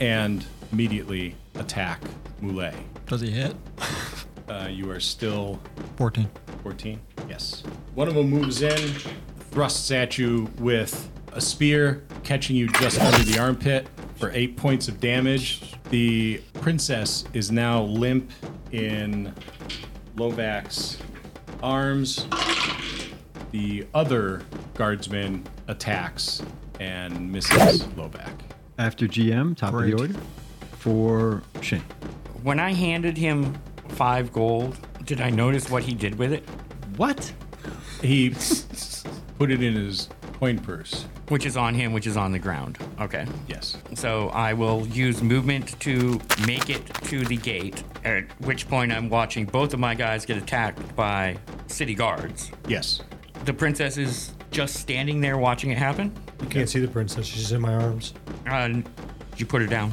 [0.00, 2.00] and immediately attack
[2.40, 2.74] Moulet.
[3.06, 3.54] Does he hit?
[4.48, 5.60] Uh, you are still
[5.96, 6.28] 14.
[6.64, 7.00] 14?
[7.28, 7.62] Yes.
[7.94, 8.76] One of them moves in,
[9.52, 13.86] thrusts at you with a spear, catching you just under the armpit
[14.16, 15.76] for eight points of damage.
[15.90, 18.32] The princess is now limp
[18.72, 19.32] in
[20.16, 20.98] Lovak's
[21.64, 22.26] arms.
[23.50, 24.42] The other
[24.74, 26.42] guardsman attacks
[26.78, 28.40] and misses Lovak.
[28.78, 30.14] After GM, top of the order,
[30.72, 31.80] for Shynn.
[32.42, 33.56] When I handed him
[33.88, 36.46] five gold, did I notice what he did with it?
[36.96, 37.32] What?
[38.02, 38.30] He
[39.38, 40.10] put it in his
[40.44, 41.06] coin purse.
[41.28, 42.76] Which is on him, which is on the ground.
[43.00, 43.26] Okay.
[43.48, 43.78] Yes.
[43.94, 49.08] So I will use movement to make it to the gate, at which point I'm
[49.08, 52.50] watching both of my guys get attacked by city guards.
[52.68, 53.00] Yes.
[53.46, 56.12] The princess is just standing there watching it happen.
[56.42, 57.24] You can't see the princess.
[57.24, 58.12] She's in my arms.
[58.46, 58.82] Uh,
[59.38, 59.92] you put her down?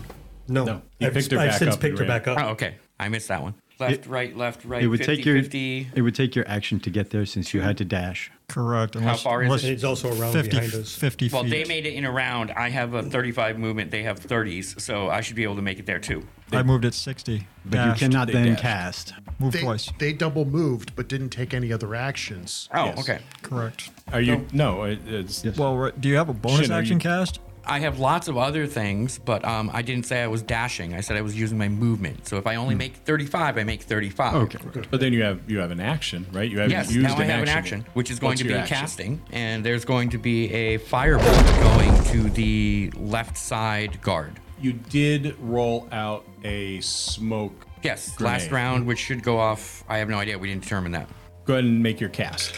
[0.49, 0.65] No.
[0.65, 2.19] No, I've, picked her I've back since up picked her ran.
[2.19, 2.37] back up.
[2.37, 2.75] Oh, okay.
[2.99, 3.53] I missed that one.
[3.89, 4.83] Left, right, left, right.
[4.83, 5.89] it would 50, take your 50.
[5.95, 8.31] it would take your action to get there since you had to dash.
[8.47, 8.95] Correct.
[8.97, 9.71] Unless, far is it?
[9.71, 10.93] It's also around 50, behind us.
[10.95, 11.49] 50 Well, feet.
[11.51, 12.51] they made it in a round.
[12.51, 13.91] I have a 35 movement.
[13.91, 16.27] They have 30s, so I should be able to make it there too.
[16.51, 17.47] I moved at 60.
[17.63, 18.61] But dashed, you cannot They then dashed.
[18.61, 19.13] cast.
[19.39, 19.89] Move They, twice.
[19.99, 22.67] they double moved, but didn't take any other actions.
[22.73, 22.99] Oh, Yes.
[22.99, 23.19] okay.
[23.41, 23.89] Correct.
[24.11, 24.45] Are you?
[24.51, 25.57] No, it, it's Yes.
[25.57, 27.39] Well, do you have a bonus Shynn, action you- cast?
[27.65, 30.93] I have lots of other things, but um, I didn't say I was dashing.
[30.95, 32.27] I said I was using my movement.
[32.27, 34.33] So if I only make 35, I make 35.
[34.35, 34.57] Okay.
[34.89, 36.49] But then you have you have an action, right?
[36.49, 37.49] You haven't Yes, used now I an have action.
[37.49, 38.77] an action, which is going What's to be action?
[38.77, 44.39] casting, and there's going to be a firebolt going to the left side guard.
[44.59, 47.67] You did roll out a smoke.
[47.83, 48.33] Yes, Grenade.
[48.41, 49.83] last round, which should go off.
[49.87, 50.37] I have no idea.
[50.37, 51.09] We didn't determine that.
[51.45, 52.53] Go ahead and make your cast.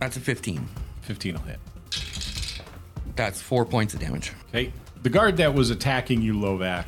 [0.00, 0.68] That's a 15.
[1.02, 1.58] 15 will hit.
[3.16, 4.32] That's four points of damage.
[4.48, 4.72] Okay.
[5.02, 6.84] The guard that was attacking you, Lovak,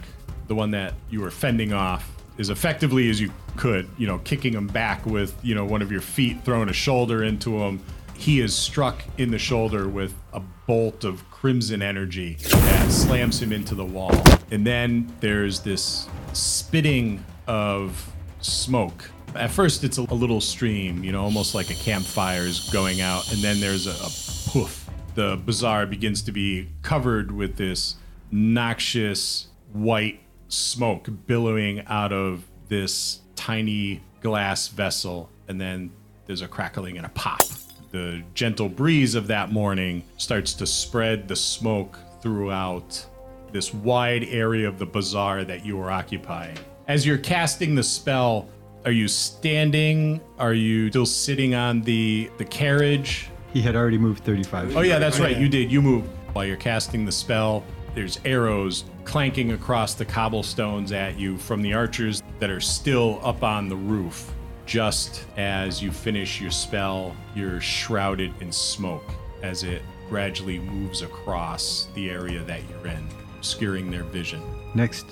[0.46, 4.52] the one that you were fending off, as effectively as you could, you know, kicking
[4.52, 7.80] him back with, you know, one of your feet, throwing a shoulder into him.
[8.14, 13.52] He is struck in the shoulder with a bolt of crimson energy that slams him
[13.52, 14.12] into the wall.
[14.50, 19.10] And then there's this spitting of smoke.
[19.34, 23.32] At first, it's a, little stream, you know, almost like a campfire is going out.
[23.32, 24.10] And then there's a, a
[24.50, 24.82] poof
[25.14, 27.96] the bazaar begins to be covered with this
[28.30, 35.28] noxious white smoke billowing out of this tiny glass vessel.
[35.48, 35.90] And then
[36.26, 37.42] there's a crackling and a pop.
[37.90, 43.04] The gentle breeze of that morning starts to spread the smoke throughout
[43.52, 46.56] this wide area of the bazaar that you are occupying.
[46.88, 48.48] As you're casting the spell,
[48.84, 50.20] are you standing?
[50.38, 53.28] Are you still sitting on the the carriage?
[53.53, 54.76] He had already moved 35.
[54.76, 55.36] Oh yeah, that's oh, right.
[55.36, 55.70] You did.
[55.70, 57.64] You move while you're casting the spell.
[57.94, 63.42] There's arrows clanking across the cobblestones at you from the archers that are still up
[63.42, 64.32] on the roof.
[64.64, 69.05] Just as you finish your spell, you're shrouded in smoke
[69.42, 74.42] as it gradually moves across the area that you're in, obscuring their vision.
[74.74, 75.07] Next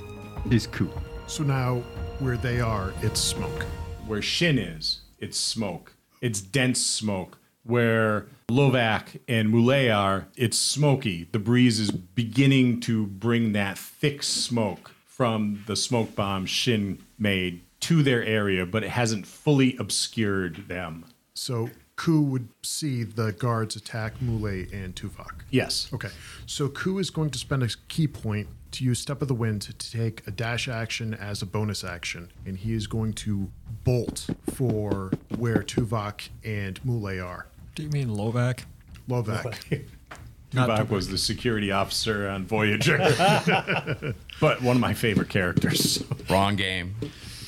[0.50, 0.88] is Ku.
[1.26, 1.82] So now,
[2.20, 3.64] where they are, it's smoke.
[4.06, 5.94] Where Shynn is, it's smoke.
[6.20, 7.38] It's dense smoke.
[7.62, 11.28] Where Lovak and Moulet are, it's smoky.
[11.30, 17.60] The breeze is beginning to bring that thick smoke from the smoke bomb Shynn made
[17.80, 21.04] to their area, but it hasn't fully obscured them.
[21.34, 21.70] So
[22.00, 25.42] Ku would see the guards attack Mule and Tuvok.
[25.50, 25.90] Yes.
[25.92, 26.08] Okay,
[26.46, 29.60] so Ku is going to spend a ki point to use Step of the Wind
[29.60, 33.50] to take a dash action as a bonus action, and he is going to
[33.84, 37.48] bolt for where Tuvok and Mule are.
[37.74, 38.64] Do you mean Lovak?
[39.06, 39.84] Lovak.
[40.52, 42.96] Tuvok was the security officer on Voyager,
[44.40, 46.02] but one of my favorite characters.
[46.30, 46.94] Wrong game.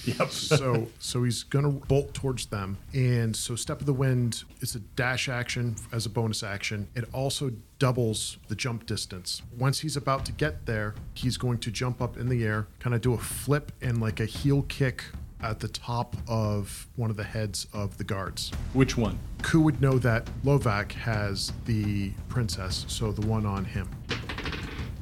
[0.04, 0.30] Yep.
[0.30, 4.80] so so he's gonna bolt towards them and so step of the wind is a
[4.80, 10.24] dash action as a bonus action it also doubles the jump distance once he's about
[10.26, 13.18] to get there he's going to jump up in the air kind of do a
[13.18, 15.04] flip and like a heel kick
[15.40, 19.18] at the top of one of the heads of the guards Which one?
[19.42, 23.88] Ku would know that Lovak has the princess so the one on him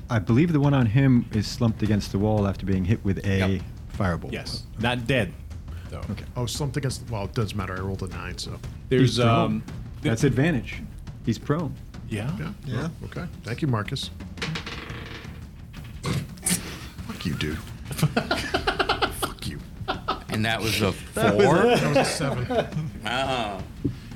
[0.08, 3.24] I believe the one on him is slumped against the wall after being hit with
[3.24, 3.62] a Yep.
[4.00, 4.32] Firebolt.
[4.32, 4.62] Yes.
[4.78, 5.32] Not dead,
[5.90, 5.98] though.
[6.10, 9.18] okay oh something against well it doesn't matter I rolled a nine so There's He's
[9.18, 9.28] prone.
[9.28, 9.62] um.
[10.02, 10.82] That's advantage.
[11.26, 11.74] He's prone.
[12.08, 12.34] Yeah.
[12.38, 12.88] yeah Yeah.
[13.04, 14.10] okay thank you Marcus
[17.06, 17.58] fuck you dude
[19.20, 19.58] fuck you
[20.30, 21.12] And that was a four.
[21.14, 21.36] That
[21.88, 22.46] was a seven.
[23.04, 23.60] Ah.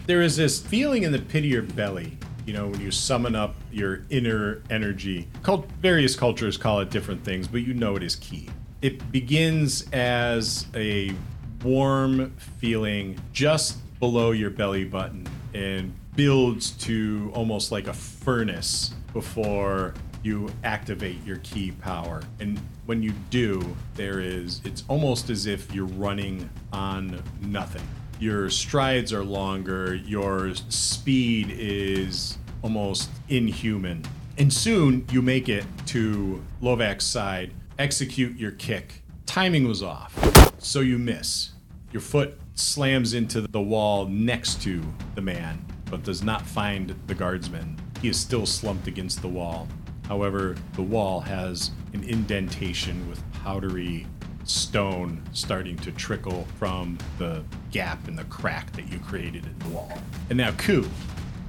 [0.07, 3.35] There is this feeling in the pit of your belly, you know, when you summon
[3.35, 5.27] up your inner energy.
[5.43, 8.51] Cult- various cultures call it different things, but you know it is ki.
[8.85, 11.15] It begins as a
[11.63, 19.95] warm feeling just below your belly button and builds to almost like a furnace before
[20.23, 22.25] you activate your ki power.
[22.41, 27.89] And when you do, there is, it's almost as if you're running on nothing.
[28.21, 34.05] Your strides are longer, your speed is almost inhuman.
[34.37, 39.03] And soon you make it to Lovak's side, execute your kick.
[39.27, 40.17] Timing was off,
[40.59, 41.51] so you miss.
[41.93, 44.83] Your foot slams into the wall next to
[45.15, 47.79] the man, but does not find the guardsman.
[48.01, 49.69] He is still slumped against the wall.
[50.07, 54.07] However, the wall has an indentation with powdery
[54.45, 59.69] stone starting to trickle from the gap in the crack that you created in the
[59.69, 59.91] wall.
[60.29, 60.87] And now, Ku,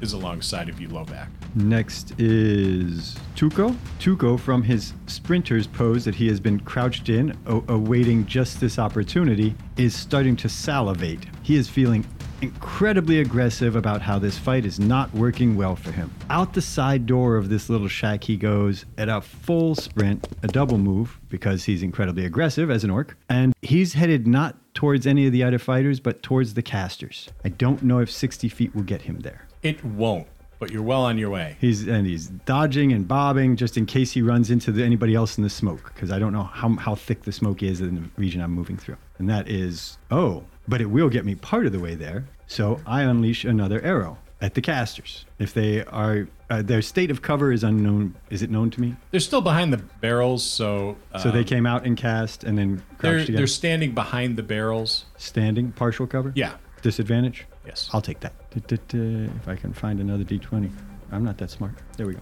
[0.02, 1.28] is alongside of you, Lovak.
[1.56, 3.76] Next is Tuco.
[4.00, 8.78] Tuco, from his sprinter's pose that he has been crouched in, a- awaiting just this
[8.78, 11.26] opportunity, is starting to salivate.
[11.44, 12.06] He is feeling
[12.42, 16.12] incredibly aggressive about how this fight is not working well for him.
[16.30, 20.48] Out the side door of this little shack he goes at a full sprint, a
[20.48, 25.26] double move, because he's incredibly aggressive as an orc, and he's headed not towards any
[25.26, 27.30] of the other fighters, but towards the casters.
[27.46, 29.48] I don't know if 60 feet will get him there.
[29.66, 30.28] It won't,
[30.60, 31.58] but you're well on your way.
[31.60, 35.38] He's and he's dodging and bobbing just in case he runs into the, anybody else
[35.38, 38.04] in the smoke because I don't know how how thick the smoke is in the
[38.16, 38.98] region I'm moving through.
[39.18, 42.26] And that is oh, but it will get me part of the way there.
[42.48, 45.26] So I unleash another arrow at the casters.
[45.40, 48.14] If they are uh, their state of cover is unknown.
[48.30, 48.96] Is it known to me?
[49.10, 52.84] They're still behind the barrels, so uh, So they came out and cast and then
[53.00, 53.36] they're again.
[53.36, 55.06] they're standing behind the barrels.
[55.18, 56.34] Standing partial cover.
[56.36, 56.54] Yeah.
[56.84, 57.48] Disadvantage.
[57.66, 57.90] Yes.
[57.94, 58.34] I'll take that.
[58.56, 60.72] If I can find another d20.
[61.12, 61.74] I'm not that smart.
[61.98, 62.20] There we go.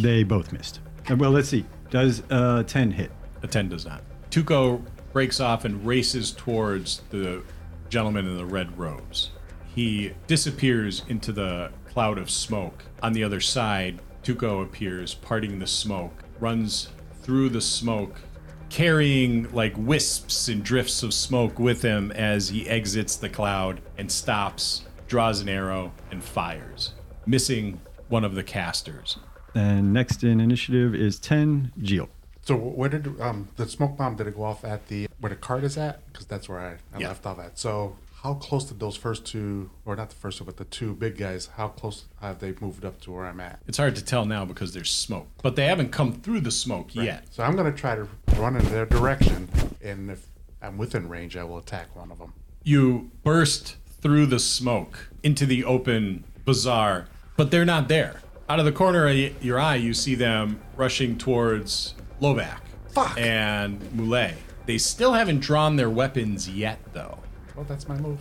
[0.00, 0.80] They both missed.
[1.10, 1.64] Uh, Well, let's see.
[1.90, 3.10] Does uh, 10 hit?
[3.42, 4.02] A 10 does not.
[4.30, 4.82] Tuco
[5.12, 7.42] breaks off and races towards the
[7.88, 9.30] gentleman in the red robes.
[9.74, 12.84] He disappears into the cloud of smoke.
[13.02, 16.88] On the other side, Tuco appears, parting the smoke, runs
[17.22, 18.20] through the smoke,
[18.68, 24.10] carrying like wisps and drifts of smoke with him as he exits the cloud and
[24.10, 26.92] stops, draws an arrow, and fires,
[27.26, 29.18] missing one of the casters.
[29.54, 32.08] And next in initiative is 10, Jeel.
[32.42, 35.36] So where did um the smoke bomb did it go off at the where the
[35.36, 36.06] cart is at?
[36.12, 37.08] Because that's where I, I Yeah.
[37.08, 37.58] left off at.
[37.58, 37.96] So
[38.26, 41.16] how close did those first two, or not the first two, but the two big
[41.16, 41.46] guys?
[41.56, 43.60] How close have they moved up to where I'm at?
[43.68, 46.92] It's hard to tell now because there's smoke, but they haven't come through the smoke
[46.92, 47.22] yet.
[47.30, 49.48] So I'm gonna try to run in their direction,
[49.80, 50.26] and if
[50.60, 52.32] I'm within range, I will attack one of them.
[52.64, 57.06] You burst through the smoke into the open bazaar,
[57.36, 58.22] but they're not there.
[58.48, 62.58] Out of the corner of y- your eye, you see them rushing towards Lovak
[62.88, 63.16] Fuck.
[63.20, 64.34] and Moulet.
[64.66, 67.18] They still haven't drawn their weapons yet, though.
[67.56, 68.20] Well, that's my move.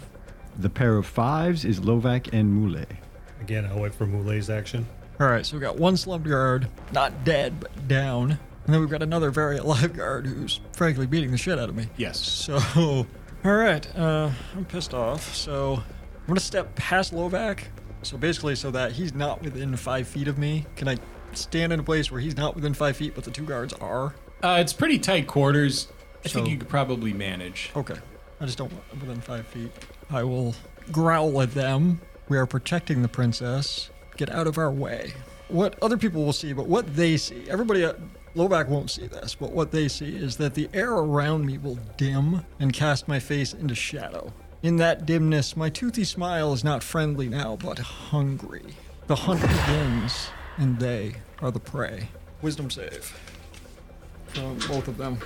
[0.57, 2.89] The pair of fives is Lovak and Moulet.
[3.41, 4.87] Again, I'll wait for Moulet's action.
[5.19, 8.31] All right, so we've got one slumped guard, not dead, but down.
[8.31, 11.75] And then we've got another very alive guard who's frankly beating the shit out of
[11.75, 11.87] me.
[11.97, 12.19] Yes.
[12.19, 12.55] So,
[13.45, 15.35] all right, uh, I'm pissed off.
[15.35, 17.65] So, I'm gonna step past Lovak.
[18.01, 20.65] So basically, so that he's not within five feet of me.
[20.75, 20.97] Can I
[21.33, 24.15] stand in a place where he's not within five feet, but the two guards are?
[24.43, 25.87] Uh, it's pretty tight quarters.
[26.23, 27.71] I think you could probably manage.
[27.75, 27.95] Okay.
[28.39, 29.71] I just don't want them within five feet.
[30.09, 30.55] I will
[30.91, 32.01] growl at them.
[32.27, 33.89] We are protecting the princess.
[34.17, 35.13] Get out of our way.
[35.47, 37.97] What other people will see, but what they see, everybody at
[38.35, 41.79] Lovak won't see this, but what they see is that the air around me will
[41.97, 44.33] dim and cast my face into shadow.
[44.63, 48.75] In that dimness, my toothy smile is not friendly now, but hungry.
[49.07, 52.09] The hunt begins, and they are the prey.
[52.41, 53.17] Wisdom save.
[54.27, 55.19] From both of them.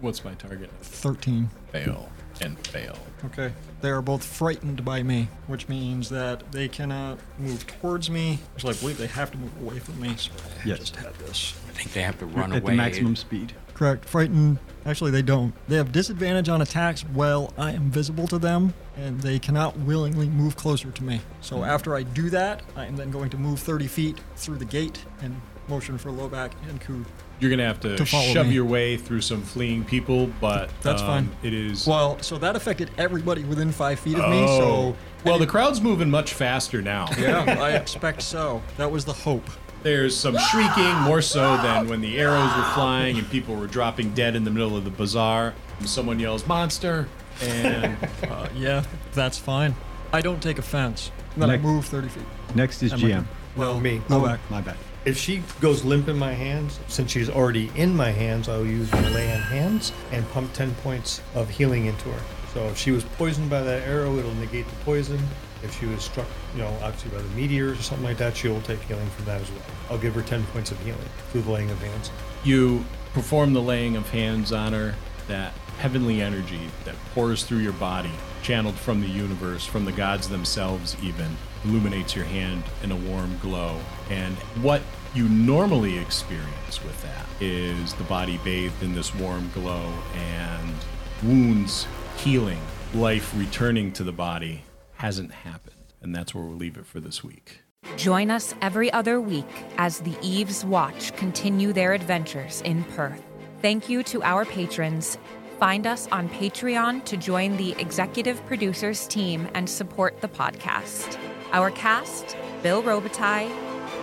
[0.00, 0.70] What's my target?
[0.82, 1.48] 13.
[1.72, 2.08] Fail
[2.40, 2.96] and fail.
[3.24, 3.52] Okay.
[3.80, 8.38] They are both frightened by me, which means that they cannot move towards me.
[8.58, 10.14] So I believe they have to move away from me.
[10.16, 10.78] So I Yes.
[10.78, 11.54] just had this.
[11.68, 12.72] I think they have to run At away.
[12.72, 13.54] the maximum speed.
[13.74, 14.04] Correct.
[14.06, 14.58] Frightened.
[14.84, 15.52] Actually, they don't.
[15.68, 20.28] They have disadvantage on attacks while I am visible to them, and they cannot willingly
[20.28, 21.20] move closer to me.
[21.40, 21.64] So hmm.
[21.64, 25.04] after I do that, I am then going to move 30 feet through the gate
[25.20, 27.04] and motion for Lovak and Ku.
[27.38, 28.54] You're gonna have to, To shove me.
[28.54, 31.30] your way through some fleeing people, but That's um, fine.
[31.42, 34.42] It is Well, so that affected everybody within five feet of me.
[34.42, 34.58] Oh.
[34.58, 37.08] So well, the crowd's moving much faster now.
[37.18, 38.62] yeah, I expect so.
[38.76, 39.44] That was the hope.
[39.82, 44.14] There's some shrieking, more so than when the arrows were flying and people were dropping
[44.14, 45.54] dead in the middle of the bazaar.
[45.84, 47.06] Someone yells "monster,"
[47.42, 47.96] and
[48.28, 49.74] Uh, yeah, that's fine.
[50.12, 51.10] I don't take offense.
[51.34, 52.24] And then I move 30 feet.
[52.54, 53.02] Next is Am GM.
[53.18, 53.24] good?
[53.56, 53.98] Well, me.
[54.08, 54.38] Lovak.
[54.48, 54.76] My bad.
[55.06, 58.90] If she goes limp in my hands, since she's already in my hands, I'll use
[58.90, 62.20] my lay on hands and pump 10 points of healing into her.
[62.52, 65.20] So if she was poisoned by that arrow, it'll negate the poison.
[65.62, 68.48] If she was struck, you know, obviously by the meteors or something like that, she
[68.48, 69.62] will take healing from that as well.
[69.90, 70.98] I'll give her 10 points of healing
[71.30, 72.10] through the laying of hands.
[72.42, 74.96] you perform the laying of hands on her.
[75.28, 80.28] That heavenly energy that pours through your body, channeled from the universe, from the gods
[80.28, 81.36] themselves, even
[81.66, 83.78] illuminates your hand in a warm glow.
[84.10, 84.82] And what
[85.14, 90.74] you normally experience with that is the body bathed in this warm glow and
[91.22, 91.86] wounds
[92.18, 92.60] healing,
[92.94, 94.62] life returning to the body
[94.94, 95.74] hasn't happened.
[96.00, 97.60] And that's where we'll leave it for this week.
[97.96, 99.46] Join us every other week
[99.78, 103.22] as the Eves Watch continue their adventures in Perth.
[103.62, 105.18] Thank you to our patrons
[105.58, 111.18] Find us on Patreon to join the executive producers team and support the podcast.
[111.56, 113.50] Our cast Bill Robitaille,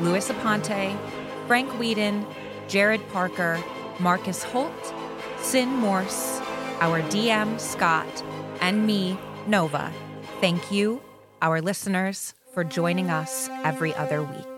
[0.01, 0.97] Louis Aponte,
[1.45, 2.25] Frank Whedon,
[2.67, 3.63] Jared Parker,
[3.99, 4.93] Marcus Holt,
[5.37, 6.41] Sin Morse,
[6.79, 8.23] our DM Scott,
[8.59, 9.93] and me, Nova.
[10.41, 10.99] Thank you,
[11.43, 14.52] our listeners, for joining us every other week.